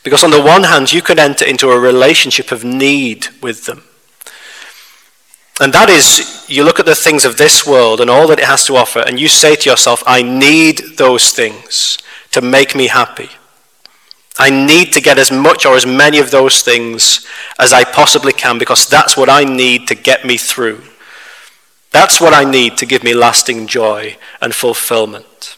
Because 0.03 0.23
on 0.23 0.31
the 0.31 0.41
one 0.41 0.63
hand, 0.63 0.91
you 0.91 1.01
can 1.01 1.19
enter 1.19 1.45
into 1.45 1.69
a 1.69 1.79
relationship 1.79 2.51
of 2.51 2.63
need 2.63 3.27
with 3.41 3.65
them. 3.65 3.83
And 5.59 5.73
that 5.73 5.89
is, 5.89 6.45
you 6.47 6.63
look 6.63 6.79
at 6.79 6.85
the 6.85 6.95
things 6.95 7.25
of 7.25 7.37
this 7.37 7.65
world 7.65 7.99
and 7.99 8.09
all 8.09 8.27
that 8.27 8.39
it 8.39 8.45
has 8.45 8.65
to 8.65 8.75
offer, 8.75 8.99
and 8.99 9.19
you 9.19 9.27
say 9.27 9.55
to 9.55 9.69
yourself, 9.69 10.03
I 10.05 10.21
need 10.21 10.97
those 10.97 11.31
things 11.31 11.97
to 12.31 12.41
make 12.41 12.75
me 12.75 12.87
happy. 12.87 13.29
I 14.39 14.49
need 14.49 14.93
to 14.93 15.01
get 15.01 15.17
as 15.17 15.31
much 15.31 15.65
or 15.65 15.75
as 15.75 15.85
many 15.85 16.19
of 16.19 16.31
those 16.31 16.61
things 16.61 17.25
as 17.57 17.73
I 17.73 17.83
possibly 17.83 18.33
can 18.33 18.57
because 18.57 18.87
that's 18.87 19.17
what 19.17 19.29
I 19.29 19.43
need 19.43 19.87
to 19.87 19.95
get 19.95 20.25
me 20.25 20.37
through. 20.37 20.83
That's 21.91 22.21
what 22.21 22.33
I 22.33 22.43
need 22.43 22.77
to 22.77 22.85
give 22.85 23.03
me 23.03 23.13
lasting 23.13 23.65
joy 23.67 24.17
and 24.39 24.53
fulfillment. 24.53 25.57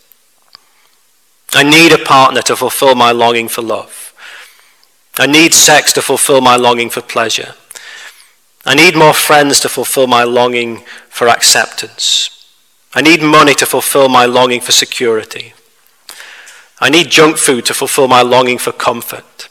I 1.54 1.64
need 1.64 1.92
a 1.92 1.98
partner 1.98 2.42
to 2.44 2.56
fulfill 2.56 2.96
my 2.96 3.12
longing 3.12 3.50
for 3.50 3.62
love. 3.62 4.14
I 5.18 5.26
need 5.26 5.54
sex 5.54 5.92
to 5.94 6.02
fulfill 6.02 6.40
my 6.40 6.56
longing 6.56 6.90
for 6.90 7.02
pleasure. 7.02 7.56
I 8.66 8.76
need 8.76 8.96
more 8.96 9.14
friends 9.14 9.60
to 9.62 9.70
fulfill 9.70 10.08
my 10.08 10.24
longing 10.24 10.84
for 11.10 11.28
acceptance. 11.28 12.30
I 12.94 13.02
need 13.02 13.22
money 13.22 13.54
to 13.56 13.66
fulfill 13.66 14.10
my 14.10 14.26
longing 14.26 14.62
for 14.62 14.72
security. 14.72 15.54
I 16.82 16.90
need 16.90 17.10
junk 17.10 17.38
food 17.38 17.66
to 17.66 17.74
fulfill 17.74 18.08
my 18.08 18.22
longing 18.22 18.58
for 18.58 18.72
comfort. 18.72 19.50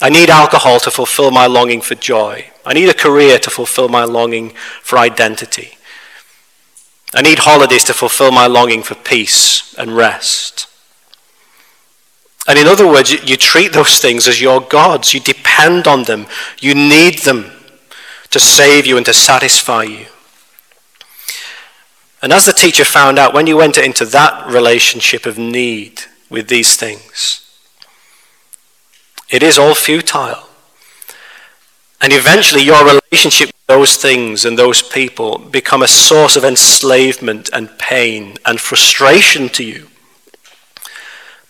I 0.00 0.08
need 0.08 0.30
alcohol 0.30 0.80
to 0.80 0.90
fulfill 0.90 1.30
my 1.30 1.46
longing 1.46 1.80
for 1.80 1.94
joy. 1.94 2.50
I 2.66 2.74
need 2.74 2.88
a 2.88 2.94
career 2.94 3.38
to 3.38 3.50
fulfill 3.50 3.88
my 3.88 4.04
longing 4.04 4.50
for 4.82 4.98
identity. 4.98 5.78
I 7.14 7.22
need 7.22 7.40
holidays 7.40 7.84
to 7.84 7.94
fulfill 7.94 8.32
my 8.32 8.46
longing 8.46 8.82
for 8.82 8.96
peace 8.96 9.74
and 9.78 9.96
rest. 9.96 10.66
And 12.48 12.58
in 12.58 12.66
other 12.66 12.86
words, 12.88 13.12
you, 13.12 13.36
treat 13.36 13.72
those 13.72 14.00
things 14.00 14.26
as 14.26 14.40
your 14.40 14.60
gods. 14.60 15.14
You 15.14 15.20
depend 15.20 15.86
on 15.86 16.04
them. 16.04 16.26
You 16.58 16.74
need 16.74 17.20
them 17.20 17.52
to 18.30 18.40
save 18.40 18.86
you 18.86 18.96
and 18.96 19.06
to 19.06 19.14
satisfy 19.14 19.84
you. 19.84 20.06
And 22.20 22.32
as 22.32 22.46
the 22.46 22.52
teacher 22.52 22.84
found 22.84 23.18
out, 23.18 23.34
when 23.34 23.46
you 23.46 23.60
enter 23.60 23.82
into 23.82 24.04
that 24.06 24.50
relationship 24.50 25.26
of 25.26 25.38
need 25.38 26.02
with 26.32 26.48
these 26.48 26.76
things, 26.76 27.46
it 29.30 29.42
is 29.42 29.58
all 29.58 29.74
futile. 29.74 30.48
And 32.00 32.12
eventually, 32.12 32.62
your 32.62 32.84
relationship 32.84 33.48
with 33.48 33.66
those 33.68 33.96
things 33.96 34.44
and 34.44 34.58
those 34.58 34.82
people 34.82 35.38
become 35.38 35.82
a 35.82 35.88
source 35.88 36.34
of 36.34 36.44
enslavement 36.44 37.48
and 37.52 37.78
pain 37.78 38.38
and 38.44 38.58
frustration 38.60 39.48
to 39.50 39.62
you. 39.62 39.88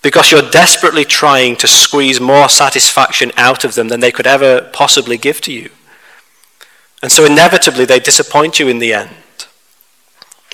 Because 0.02 0.30
you're 0.30 0.50
desperately 0.50 1.04
trying 1.04 1.56
to 1.56 1.68
squeeze 1.68 2.20
more 2.20 2.48
satisfaction 2.48 3.32
out 3.36 3.64
of 3.64 3.76
them 3.76 3.88
than 3.88 4.00
they 4.00 4.12
could 4.12 4.26
ever 4.26 4.68
possibly 4.72 5.16
give 5.16 5.40
to 5.42 5.52
you. 5.52 5.70
And 7.02 7.10
so, 7.10 7.24
inevitably, 7.24 7.84
they 7.84 8.00
disappoint 8.00 8.60
you 8.60 8.68
in 8.68 8.78
the 8.78 8.92
end. 8.92 9.10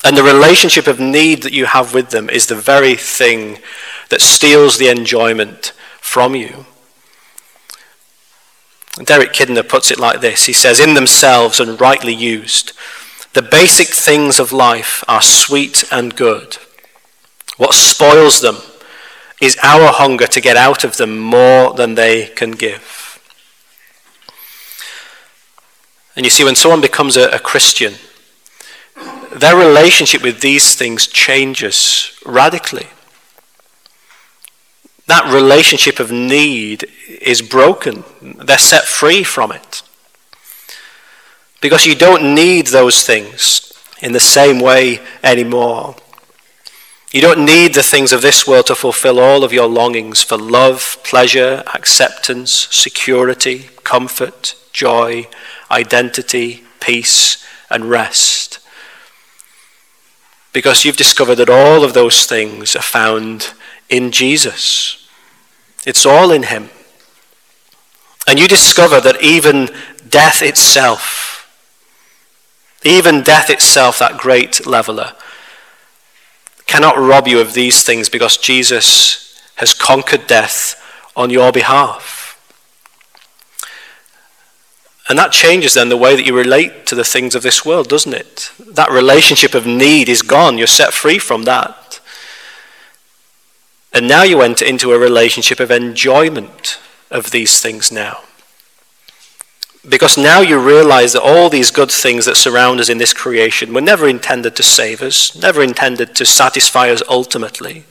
And 0.05 0.17
the 0.17 0.23
relationship 0.23 0.87
of 0.87 1.01
need 1.01 1.43
that 1.43 1.53
you 1.53 1.67
have 1.67 1.93
with 1.93 2.11
them 2.11 2.31
is 2.31 2.47
the 2.47 2.55
very 2.55 2.95
thing 2.95 3.59
that 4.11 4.21
steals 4.21 4.79
the 4.79 4.89
enjoyment 4.89 5.73
from 6.01 6.35
you. 6.35 6.67
Derek 9.05 9.33
Kidner 9.33 9.69
puts 9.69 9.91
it 9.91 9.99
like 9.99 10.21
this 10.21 10.47
He 10.47 10.53
says, 10.53 10.81
In 10.81 10.95
themselves 10.95 11.61
and 11.61 11.81
rightly 11.81 12.15
used, 12.15 12.73
the 13.35 13.43
basic 13.43 13.89
things 13.89 14.41
of 14.41 14.53
life 14.53 15.05
are 15.07 15.23
sweet 15.23 15.85
and 15.93 16.17
good. 16.17 16.57
What 17.57 17.75
spoils 17.75 18.41
them 18.41 18.57
is 19.41 19.57
our 19.63 19.93
hunger 19.93 20.27
to 20.27 20.41
get 20.41 20.57
out 20.57 20.85
of 20.85 20.97
them 20.97 21.19
more 21.19 21.75
than 21.75 21.95
they 21.95 22.27
can 22.27 22.53
give. 22.53 23.21
And 26.17 26.27
you 26.27 26.31
see, 26.31 26.43
when 26.43 26.57
someone 26.57 26.81
becomes 26.81 27.17
a, 27.17 27.29
a 27.29 27.39
Christian, 27.39 27.95
their 29.31 29.57
relationship 29.57 30.23
with 30.23 30.41
these 30.41 30.75
things 30.75 31.07
changes 31.07 32.19
radically 32.25 32.87
that 35.09 35.33
relationship 35.33 36.01
of 36.01 36.12
need 36.12 36.87
is 37.21 37.41
broken. 37.41 38.05
They're 38.21 38.59
set 38.59 38.85
free 38.85 39.25
from 39.25 39.51
it. 39.51 39.83
Because 41.62 41.87
you 41.87 41.95
don't 41.95 42.35
need 42.35 42.69
those 42.69 43.05
things 43.05 43.73
in 44.01 44.12
the 44.12 44.21
same 44.21 44.61
way 44.61 45.01
anymore. 45.25 45.97
You 47.11 47.23
don't 47.23 47.45
need 47.45 47.73
the 47.73 47.83
things 47.83 48.12
of 48.12 48.21
this 48.21 48.47
world 48.47 48.67
to 48.67 48.75
fulfill 48.75 49.19
all 49.19 49.45
of 49.45 49.53
your 49.53 49.67
longings 49.67 50.23
for 50.23 50.37
love, 50.37 50.99
pleasure, 51.05 51.64
acceptance, 51.75 52.69
security, 52.71 53.71
comfort, 53.83 54.55
joy, 54.73 55.27
identity, 55.71 56.64
peace, 56.81 57.43
and 57.71 57.87
rest. 57.87 58.58
Because 60.53 60.85
you've 60.85 60.97
discovered 60.97 61.37
that 61.37 61.51
all 61.51 61.85
of 61.85 61.95
those 61.95 62.27
things 62.27 62.75
are 62.75 62.83
found 62.83 63.53
in 63.89 64.11
Jesus. 64.11 65.09
It's 65.87 66.07
all 66.07 66.31
in 66.31 66.45
Him. 66.45 66.71
And 68.27 68.39
you 68.39 68.49
discover 68.49 69.01
that 69.01 69.23
even 69.23 69.71
death 70.09 70.43
itself, 70.43 71.49
even 72.85 73.23
death 73.23 73.51
itself, 73.51 73.99
that 73.99 74.19
great 74.19 74.67
leveler, 74.67 75.15
cannot 76.67 76.99
rob 76.99 77.27
you 77.27 77.41
of 77.41 77.55
these 77.55 77.83
things 77.83 78.09
because 78.09 78.37
Jesus 78.37 79.41
has 79.57 79.73
conquered 79.75 80.27
death 80.27 80.75
on 81.17 81.31
your 81.31 81.51
behalf. 81.51 82.18
And 85.09 85.18
that 85.18 85.33
changes 85.33 85.75
then 85.75 85.88
the 85.88 85.97
way 85.97 86.14
that 86.14 86.27
you 86.27 86.37
relate 86.37 86.85
to 86.87 86.94
the 86.94 87.05
things 87.05 87.35
of 87.35 87.42
this 87.42 87.64
world, 87.64 87.88
doesn't 87.88 88.12
it? 88.12 88.53
That 88.59 88.90
relationship 88.90 89.55
of 89.55 89.66
need 89.66 90.09
is 90.09 90.21
gone. 90.21 90.59
You're 90.59 90.66
set 90.66 90.92
free 90.92 91.18
from 91.18 91.44
that. 91.44 92.01
And 93.92 94.07
now 94.07 94.23
you 94.23 94.42
enter 94.42 94.66
into 94.66 94.92
a 94.92 94.99
relationship 94.99 95.61
of 95.61 95.71
enjoyment 95.71 96.79
of 97.11 97.31
these 97.31 97.59
things 97.61 97.90
now. 97.90 98.21
Because 99.88 100.18
now 100.18 100.40
you 100.40 100.59
realize 100.59 101.14
that 101.14 101.23
all 101.23 101.49
these 101.49 101.71
good 101.71 101.90
things 101.90 102.27
that 102.27 102.37
surround 102.37 102.79
us 102.79 102.90
in 102.90 102.99
this 102.99 103.14
creation 103.14 103.73
were 103.73 103.81
never 103.81 104.07
intended 104.07 104.55
to 104.57 104.62
save 104.62 105.01
us, 105.01 105.35
never 105.35 105.62
intended 105.62 106.14
to 106.16 106.27
satisfy 106.27 106.90
us 106.90 107.03
ultimately. 107.09 107.85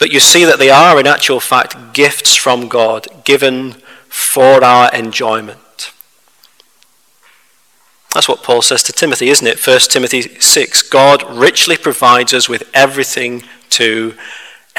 But 0.00 0.10
you 0.10 0.18
see 0.18 0.44
that 0.44 0.58
they 0.58 0.70
are, 0.70 0.98
in 0.98 1.06
actual 1.06 1.38
fact, 1.38 1.94
gifts 1.94 2.34
from 2.34 2.66
God 2.66 3.06
given 3.24 3.76
for 4.16 4.64
our 4.64 4.92
enjoyment. 4.94 5.92
That's 8.14 8.28
what 8.28 8.42
Paul 8.42 8.62
says 8.62 8.82
to 8.84 8.92
Timothy, 8.92 9.28
isn't 9.28 9.46
it? 9.46 9.64
1 9.64 9.78
Timothy 9.90 10.22
6 10.22 10.88
God 10.88 11.22
richly 11.36 11.76
provides 11.76 12.32
us 12.32 12.48
with 12.48 12.70
everything 12.72 13.42
to 13.70 14.14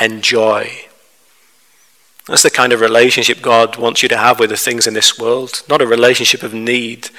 enjoy. 0.01 0.71
That's 2.25 2.41
the 2.41 2.49
kind 2.49 2.73
of 2.73 2.81
relationship 2.81 3.43
God 3.43 3.77
wants 3.77 4.01
you 4.01 4.09
to 4.09 4.17
have 4.17 4.39
with 4.39 4.49
the 4.49 4.57
things 4.57 4.87
in 4.87 4.95
this 4.95 5.19
world. 5.19 5.61
Not 5.69 5.83
a 5.83 5.87
relationship 5.87 6.41
of 6.41 6.55
need, 6.55 7.11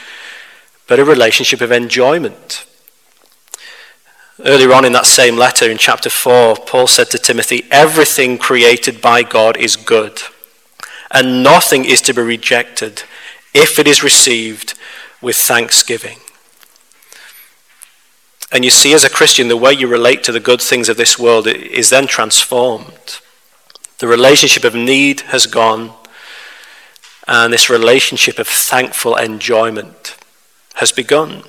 but 0.89 0.99
a 0.99 1.05
relationship 1.05 1.61
of 1.61 1.71
enjoyment. 1.71 2.67
Earlier 4.45 4.73
on 4.73 4.85
in 4.85 4.93
that 4.93 5.07
same 5.07 5.37
letter, 5.37 5.71
in 5.71 5.79
chapter 5.79 6.11
4, 6.11 6.57
Paul 6.67 6.89
said 6.89 7.11
to 7.11 7.19
Timothy, 7.19 7.63
Everything 7.71 8.39
created 8.39 9.01
by 9.01 9.23
God 9.23 9.57
is 9.57 9.77
good, 9.77 10.21
and 11.11 11.43
nothing 11.43 11.85
is 11.85 12.01
to 12.03 12.15
be 12.15 12.23
rejected 12.23 13.03
if 13.55 13.79
it 13.79 13.87
is 13.87 14.03
received 14.03 14.75
with 15.21 15.37
thanksgiving. 15.37 16.19
And 18.51 18.65
you 18.65 18.71
see, 18.71 18.95
as 18.95 19.05
a 19.05 19.11
Christian, 19.11 19.49
the 19.49 19.57
way 19.57 19.73
you 19.73 19.87
relate 19.87 20.23
to 20.25 20.33
the 20.33 20.41
good 20.41 20.63
things 20.63 20.89
of 20.89 20.97
this 20.97 21.19
world 21.19 21.47
is 21.47 21.91
then 21.91 22.07
transformed. 22.07 23.21
The 23.99 24.09
relationship 24.09 24.65
of 24.65 24.75
need 24.75 25.21
has 25.23 25.47
gone, 25.47 25.93
and 27.27 27.53
this 27.53 27.69
relationship 27.69 28.39
of 28.39 28.47
thankful 28.47 29.17
enjoyment 29.17 30.17
has 30.75 30.93
begun. 30.93 31.43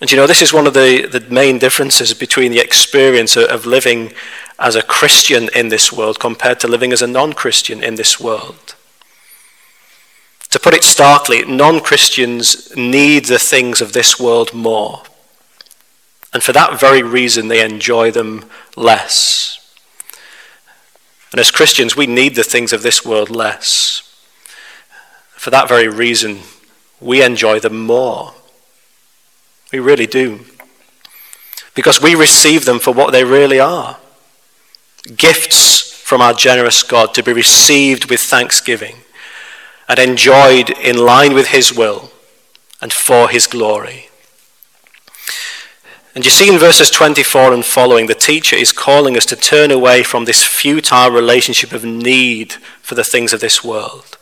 And 0.00 0.10
you 0.10 0.16
know, 0.16 0.26
this 0.26 0.42
is 0.42 0.52
one 0.52 0.66
of 0.66 0.74
the, 0.74 1.06
the 1.06 1.20
main 1.32 1.58
differences 1.58 2.12
between 2.12 2.50
the 2.50 2.58
experience 2.58 3.36
of 3.36 3.64
living 3.64 4.12
as 4.58 4.76
a 4.76 4.82
Christian 4.82 5.48
in 5.54 5.68
this 5.68 5.92
world 5.92 6.20
compared 6.20 6.60
to 6.60 6.68
living 6.68 6.92
as 6.92 7.02
a 7.02 7.06
non 7.06 7.32
Christian 7.32 7.82
in 7.82 7.96
this 7.96 8.20
world. 8.20 8.74
To 10.50 10.60
put 10.60 10.74
it 10.74 10.84
starkly, 10.84 11.44
non 11.44 11.80
Christians 11.80 12.74
need 12.76 13.24
the 13.24 13.38
things 13.38 13.80
of 13.80 13.92
this 13.92 14.20
world 14.20 14.54
more. 14.54 15.02
And 16.32 16.42
for 16.42 16.52
that 16.52 16.78
very 16.78 17.02
reason, 17.02 17.48
they 17.48 17.64
enjoy 17.64 18.10
them 18.10 18.44
less. 18.76 19.60
And 21.32 21.40
as 21.40 21.50
Christians, 21.50 21.96
we 21.96 22.06
need 22.06 22.36
the 22.36 22.44
things 22.44 22.72
of 22.72 22.82
this 22.82 23.04
world 23.04 23.30
less. 23.30 24.02
For 25.32 25.50
that 25.50 25.68
very 25.68 25.88
reason, 25.88 26.40
we 27.00 27.22
enjoy 27.22 27.60
them 27.60 27.84
more. 27.84 28.34
We 29.72 29.80
really 29.80 30.06
do. 30.06 30.40
Because 31.74 32.00
we 32.00 32.14
receive 32.14 32.64
them 32.64 32.78
for 32.78 32.94
what 32.94 33.12
they 33.12 33.24
really 33.24 33.58
are 33.58 33.98
gifts 35.16 35.92
from 35.92 36.20
our 36.20 36.34
generous 36.34 36.82
God 36.82 37.14
to 37.14 37.22
be 37.22 37.32
received 37.32 38.10
with 38.10 38.20
thanksgiving 38.20 38.96
and 39.88 39.98
enjoyed 39.98 40.70
in 40.70 40.96
line 40.96 41.34
with 41.34 41.48
His 41.48 41.72
will 41.72 42.10
and 42.80 42.92
for 42.92 43.28
His 43.28 43.46
glory. 43.46 44.08
And 46.14 46.24
you 46.24 46.30
see 46.30 46.48
in 46.48 46.58
verses 46.58 46.90
24 46.90 47.52
and 47.52 47.64
following, 47.64 48.06
the 48.06 48.14
teacher 48.14 48.54
is 48.54 48.70
calling 48.70 49.16
us 49.16 49.26
to 49.26 49.36
turn 49.36 49.72
away 49.72 50.04
from 50.04 50.24
this 50.24 50.44
futile 50.44 51.10
relationship 51.10 51.72
of 51.72 51.84
need 51.84 52.52
for 52.82 52.94
the 52.94 53.02
things 53.02 53.32
of 53.32 53.40
this 53.40 53.64
world, 53.64 54.16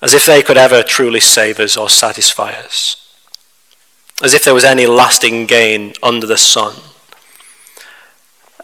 as 0.00 0.14
if 0.14 0.24
they 0.24 0.42
could 0.42 0.56
ever 0.56 0.84
truly 0.84 1.18
save 1.18 1.58
us 1.58 1.76
or 1.76 1.88
satisfy 1.88 2.52
us, 2.52 2.96
as 4.22 4.32
if 4.32 4.44
there 4.44 4.54
was 4.54 4.64
any 4.64 4.86
lasting 4.86 5.46
gain 5.46 5.92
under 6.04 6.26
the 6.26 6.38
sun. 6.38 6.74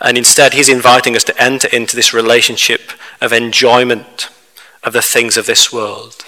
And 0.00 0.18
instead, 0.18 0.52
he's 0.52 0.68
inviting 0.68 1.16
us 1.16 1.24
to 1.24 1.42
enter 1.42 1.68
into 1.68 1.96
this 1.96 2.12
relationship 2.12 2.92
of 3.20 3.32
enjoyment 3.32 4.28
of 4.82 4.92
the 4.92 5.02
things 5.02 5.36
of 5.36 5.46
this 5.46 5.72
world. 5.72 6.24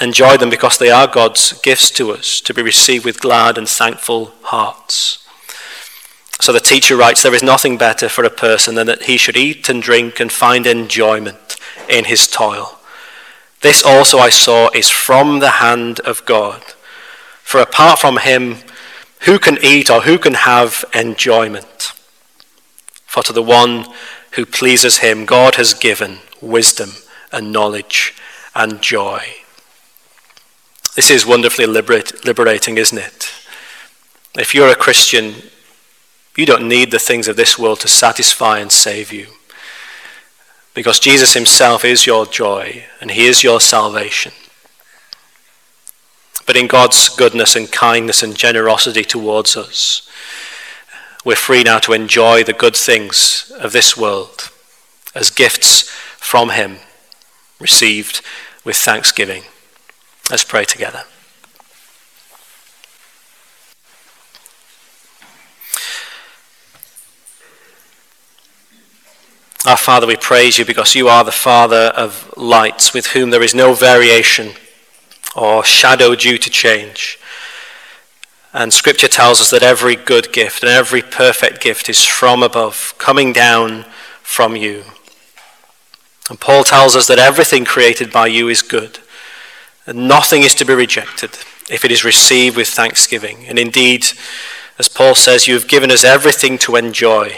Enjoy 0.00 0.36
them 0.36 0.50
because 0.50 0.78
they 0.78 0.90
are 0.90 1.06
God's 1.06 1.52
gifts 1.60 1.90
to 1.92 2.12
us 2.12 2.40
to 2.42 2.54
be 2.54 2.62
received 2.62 3.04
with 3.04 3.20
glad 3.20 3.58
and 3.58 3.68
thankful 3.68 4.32
hearts. 4.42 5.26
So 6.40 6.52
the 6.52 6.60
teacher 6.60 6.96
writes 6.96 7.22
There 7.22 7.34
is 7.34 7.42
nothing 7.42 7.76
better 7.76 8.08
for 8.08 8.24
a 8.24 8.30
person 8.30 8.76
than 8.76 8.86
that 8.86 9.02
he 9.02 9.16
should 9.16 9.36
eat 9.36 9.68
and 9.68 9.82
drink 9.82 10.20
and 10.20 10.30
find 10.30 10.66
enjoyment 10.66 11.56
in 11.88 12.04
his 12.04 12.28
toil. 12.28 12.78
This 13.60 13.82
also 13.82 14.18
I 14.18 14.30
saw 14.30 14.70
is 14.72 14.88
from 14.88 15.40
the 15.40 15.50
hand 15.50 15.98
of 16.00 16.24
God. 16.24 16.62
For 17.42 17.60
apart 17.60 17.98
from 17.98 18.18
him, 18.18 18.58
who 19.22 19.38
can 19.38 19.58
eat 19.62 19.90
or 19.90 20.02
who 20.02 20.16
can 20.16 20.34
have 20.34 20.84
enjoyment? 20.94 21.92
For 23.08 23.22
to 23.22 23.32
the 23.32 23.42
one 23.42 23.86
who 24.32 24.44
pleases 24.44 24.98
him, 24.98 25.24
God 25.24 25.54
has 25.54 25.72
given 25.72 26.18
wisdom 26.42 26.90
and 27.32 27.50
knowledge 27.50 28.14
and 28.54 28.82
joy. 28.82 29.22
This 30.94 31.10
is 31.10 31.24
wonderfully 31.24 31.64
liberate, 31.64 32.26
liberating, 32.26 32.76
isn't 32.76 32.98
it? 32.98 33.32
If 34.36 34.54
you're 34.54 34.68
a 34.68 34.76
Christian, 34.76 35.36
you 36.36 36.44
don't 36.44 36.68
need 36.68 36.90
the 36.90 36.98
things 36.98 37.28
of 37.28 37.36
this 37.36 37.58
world 37.58 37.80
to 37.80 37.88
satisfy 37.88 38.58
and 38.58 38.70
save 38.70 39.10
you. 39.10 39.28
Because 40.74 41.00
Jesus 41.00 41.32
himself 41.32 41.86
is 41.86 42.06
your 42.06 42.26
joy 42.26 42.84
and 43.00 43.10
he 43.10 43.26
is 43.26 43.42
your 43.42 43.58
salvation. 43.58 44.32
But 46.46 46.56
in 46.56 46.66
God's 46.66 47.08
goodness 47.08 47.56
and 47.56 47.72
kindness 47.72 48.22
and 48.22 48.36
generosity 48.36 49.02
towards 49.02 49.56
us, 49.56 50.07
we're 51.24 51.36
free 51.36 51.62
now 51.62 51.78
to 51.80 51.92
enjoy 51.92 52.44
the 52.44 52.52
good 52.52 52.76
things 52.76 53.52
of 53.58 53.72
this 53.72 53.96
world 53.96 54.50
as 55.14 55.30
gifts 55.30 55.82
from 56.18 56.50
him, 56.50 56.78
received 57.60 58.22
with 58.64 58.76
thanksgiving. 58.76 59.42
Let's 60.30 60.44
pray 60.44 60.64
together. 60.64 61.04
Our 69.66 69.76
Father, 69.76 70.06
we 70.06 70.16
praise 70.16 70.56
you 70.56 70.64
because 70.64 70.94
you 70.94 71.08
are 71.08 71.24
the 71.24 71.32
Father 71.32 71.92
of 71.96 72.32
lights, 72.36 72.94
with 72.94 73.08
whom 73.08 73.30
there 73.30 73.42
is 73.42 73.54
no 73.54 73.74
variation 73.74 74.52
or 75.34 75.64
shadow 75.64 76.14
due 76.14 76.38
to 76.38 76.48
change. 76.48 77.18
And 78.52 78.72
Scripture 78.72 79.08
tells 79.08 79.40
us 79.40 79.50
that 79.50 79.62
every 79.62 79.94
good 79.94 80.32
gift 80.32 80.62
and 80.62 80.70
every 80.70 81.02
perfect 81.02 81.60
gift 81.60 81.88
is 81.88 82.04
from 82.04 82.42
above, 82.42 82.94
coming 82.98 83.32
down 83.32 83.84
from 84.22 84.56
you. 84.56 84.84
And 86.30 86.40
Paul 86.40 86.64
tells 86.64 86.96
us 86.96 87.06
that 87.08 87.18
everything 87.18 87.64
created 87.64 88.12
by 88.12 88.26
you 88.26 88.48
is 88.48 88.62
good. 88.62 88.98
And 89.86 90.08
nothing 90.08 90.42
is 90.42 90.54
to 90.56 90.64
be 90.64 90.74
rejected 90.74 91.30
if 91.70 91.84
it 91.84 91.90
is 91.90 92.04
received 92.04 92.56
with 92.56 92.68
thanksgiving. 92.68 93.46
And 93.46 93.58
indeed, 93.58 94.06
as 94.78 94.88
Paul 94.88 95.14
says, 95.14 95.46
you 95.46 95.54
have 95.54 95.68
given 95.68 95.90
us 95.90 96.04
everything 96.04 96.58
to 96.58 96.76
enjoy. 96.76 97.36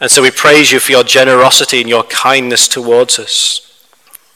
And 0.00 0.10
so 0.10 0.22
we 0.22 0.30
praise 0.30 0.72
you 0.72 0.80
for 0.80 0.92
your 0.92 1.04
generosity 1.04 1.80
and 1.80 1.88
your 1.88 2.02
kindness 2.04 2.66
towards 2.66 3.18
us. 3.18 3.68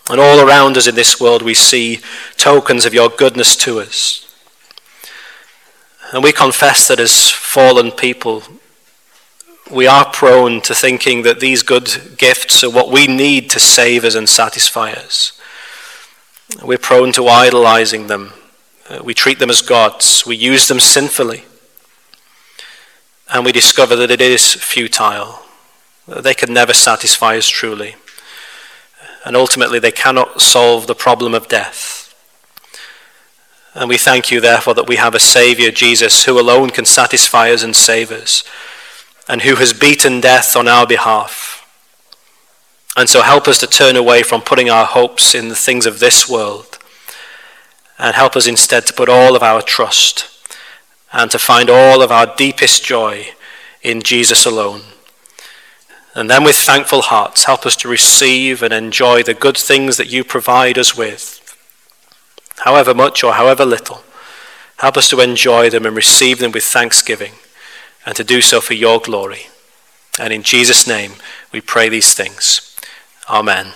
And 0.08 0.20
all 0.20 0.40
around 0.40 0.76
us 0.76 0.86
in 0.86 0.94
this 0.94 1.20
world, 1.20 1.42
we 1.42 1.54
see 1.54 2.00
tokens 2.36 2.84
of 2.84 2.94
your 2.94 3.08
goodness 3.08 3.56
to 3.56 3.80
us. 3.80 4.25
And 6.12 6.22
we 6.22 6.32
confess 6.32 6.88
that 6.88 7.00
as 7.00 7.30
fallen 7.30 7.90
people, 7.90 8.42
we 9.70 9.86
are 9.86 10.04
prone 10.04 10.60
to 10.62 10.74
thinking 10.74 11.22
that 11.22 11.40
these 11.40 11.62
good 11.62 12.16
gifts 12.16 12.62
are 12.62 12.70
what 12.70 12.90
we 12.90 13.06
need 13.06 13.50
to 13.50 13.60
save 13.60 14.04
us 14.04 14.14
and 14.14 14.28
satisfy 14.28 14.92
us. 14.92 15.40
We're 16.62 16.78
prone 16.78 17.12
to 17.12 17.26
idolizing 17.26 18.06
them. 18.06 18.32
Uh, 18.88 19.00
we 19.02 19.14
treat 19.14 19.40
them 19.40 19.50
as 19.50 19.62
gods. 19.62 20.24
We 20.24 20.36
use 20.36 20.68
them 20.68 20.78
sinfully. 20.78 21.44
And 23.32 23.44
we 23.44 23.50
discover 23.50 23.96
that 23.96 24.10
it 24.12 24.20
is 24.20 24.54
futile. 24.54 25.42
They 26.06 26.34
can 26.34 26.52
never 26.52 26.72
satisfy 26.72 27.36
us 27.36 27.48
truly. 27.48 27.96
And 29.24 29.34
ultimately, 29.34 29.80
they 29.80 29.90
cannot 29.90 30.40
solve 30.40 30.86
the 30.86 30.94
problem 30.94 31.34
of 31.34 31.48
death. 31.48 32.05
And 33.76 33.90
we 33.90 33.98
thank 33.98 34.30
you, 34.30 34.40
therefore, 34.40 34.72
that 34.72 34.88
we 34.88 34.96
have 34.96 35.14
a 35.14 35.20
Savior, 35.20 35.70
Jesus, 35.70 36.24
who 36.24 36.40
alone 36.40 36.70
can 36.70 36.86
satisfy 36.86 37.50
us 37.50 37.62
and 37.62 37.76
save 37.76 38.10
us, 38.10 38.42
and 39.28 39.42
who 39.42 39.56
has 39.56 39.74
beaten 39.74 40.18
death 40.18 40.56
on 40.56 40.66
our 40.66 40.86
behalf. 40.86 41.62
And 42.96 43.06
so 43.06 43.20
help 43.20 43.46
us 43.46 43.58
to 43.58 43.66
turn 43.66 43.94
away 43.94 44.22
from 44.22 44.40
putting 44.40 44.70
our 44.70 44.86
hopes 44.86 45.34
in 45.34 45.50
the 45.50 45.54
things 45.54 45.84
of 45.84 45.98
this 45.98 46.26
world, 46.26 46.78
and 47.98 48.16
help 48.16 48.34
us 48.34 48.46
instead 48.46 48.86
to 48.86 48.94
put 48.94 49.10
all 49.10 49.36
of 49.36 49.42
our 49.42 49.60
trust 49.60 50.26
and 51.12 51.30
to 51.30 51.38
find 51.38 51.68
all 51.68 52.00
of 52.00 52.10
our 52.10 52.34
deepest 52.34 52.82
joy 52.82 53.26
in 53.82 54.00
Jesus 54.02 54.46
alone. 54.46 54.82
And 56.14 56.30
then, 56.30 56.44
with 56.44 56.56
thankful 56.56 57.02
hearts, 57.02 57.44
help 57.44 57.66
us 57.66 57.76
to 57.76 57.88
receive 57.88 58.62
and 58.62 58.72
enjoy 58.72 59.22
the 59.22 59.34
good 59.34 59.58
things 59.58 59.98
that 59.98 60.10
you 60.10 60.24
provide 60.24 60.78
us 60.78 60.96
with 60.96 61.45
however 62.58 62.94
much 62.94 63.22
or 63.22 63.34
however 63.34 63.64
little. 63.64 64.02
Help 64.78 64.96
us 64.96 65.08
to 65.10 65.20
enjoy 65.20 65.70
them 65.70 65.86
and 65.86 65.96
receive 65.96 66.38
them 66.38 66.52
with 66.52 66.64
thanksgiving, 66.64 67.32
and 68.04 68.14
to 68.16 68.24
do 68.24 68.40
so 68.40 68.60
for 68.60 68.74
your 68.74 69.00
glory. 69.00 69.46
And 70.18 70.32
in 70.32 70.42
Jesus' 70.42 70.86
name, 70.86 71.12
we 71.52 71.60
pray 71.60 71.88
these 71.88 72.14
things. 72.14 72.76
Amen. 73.28 73.72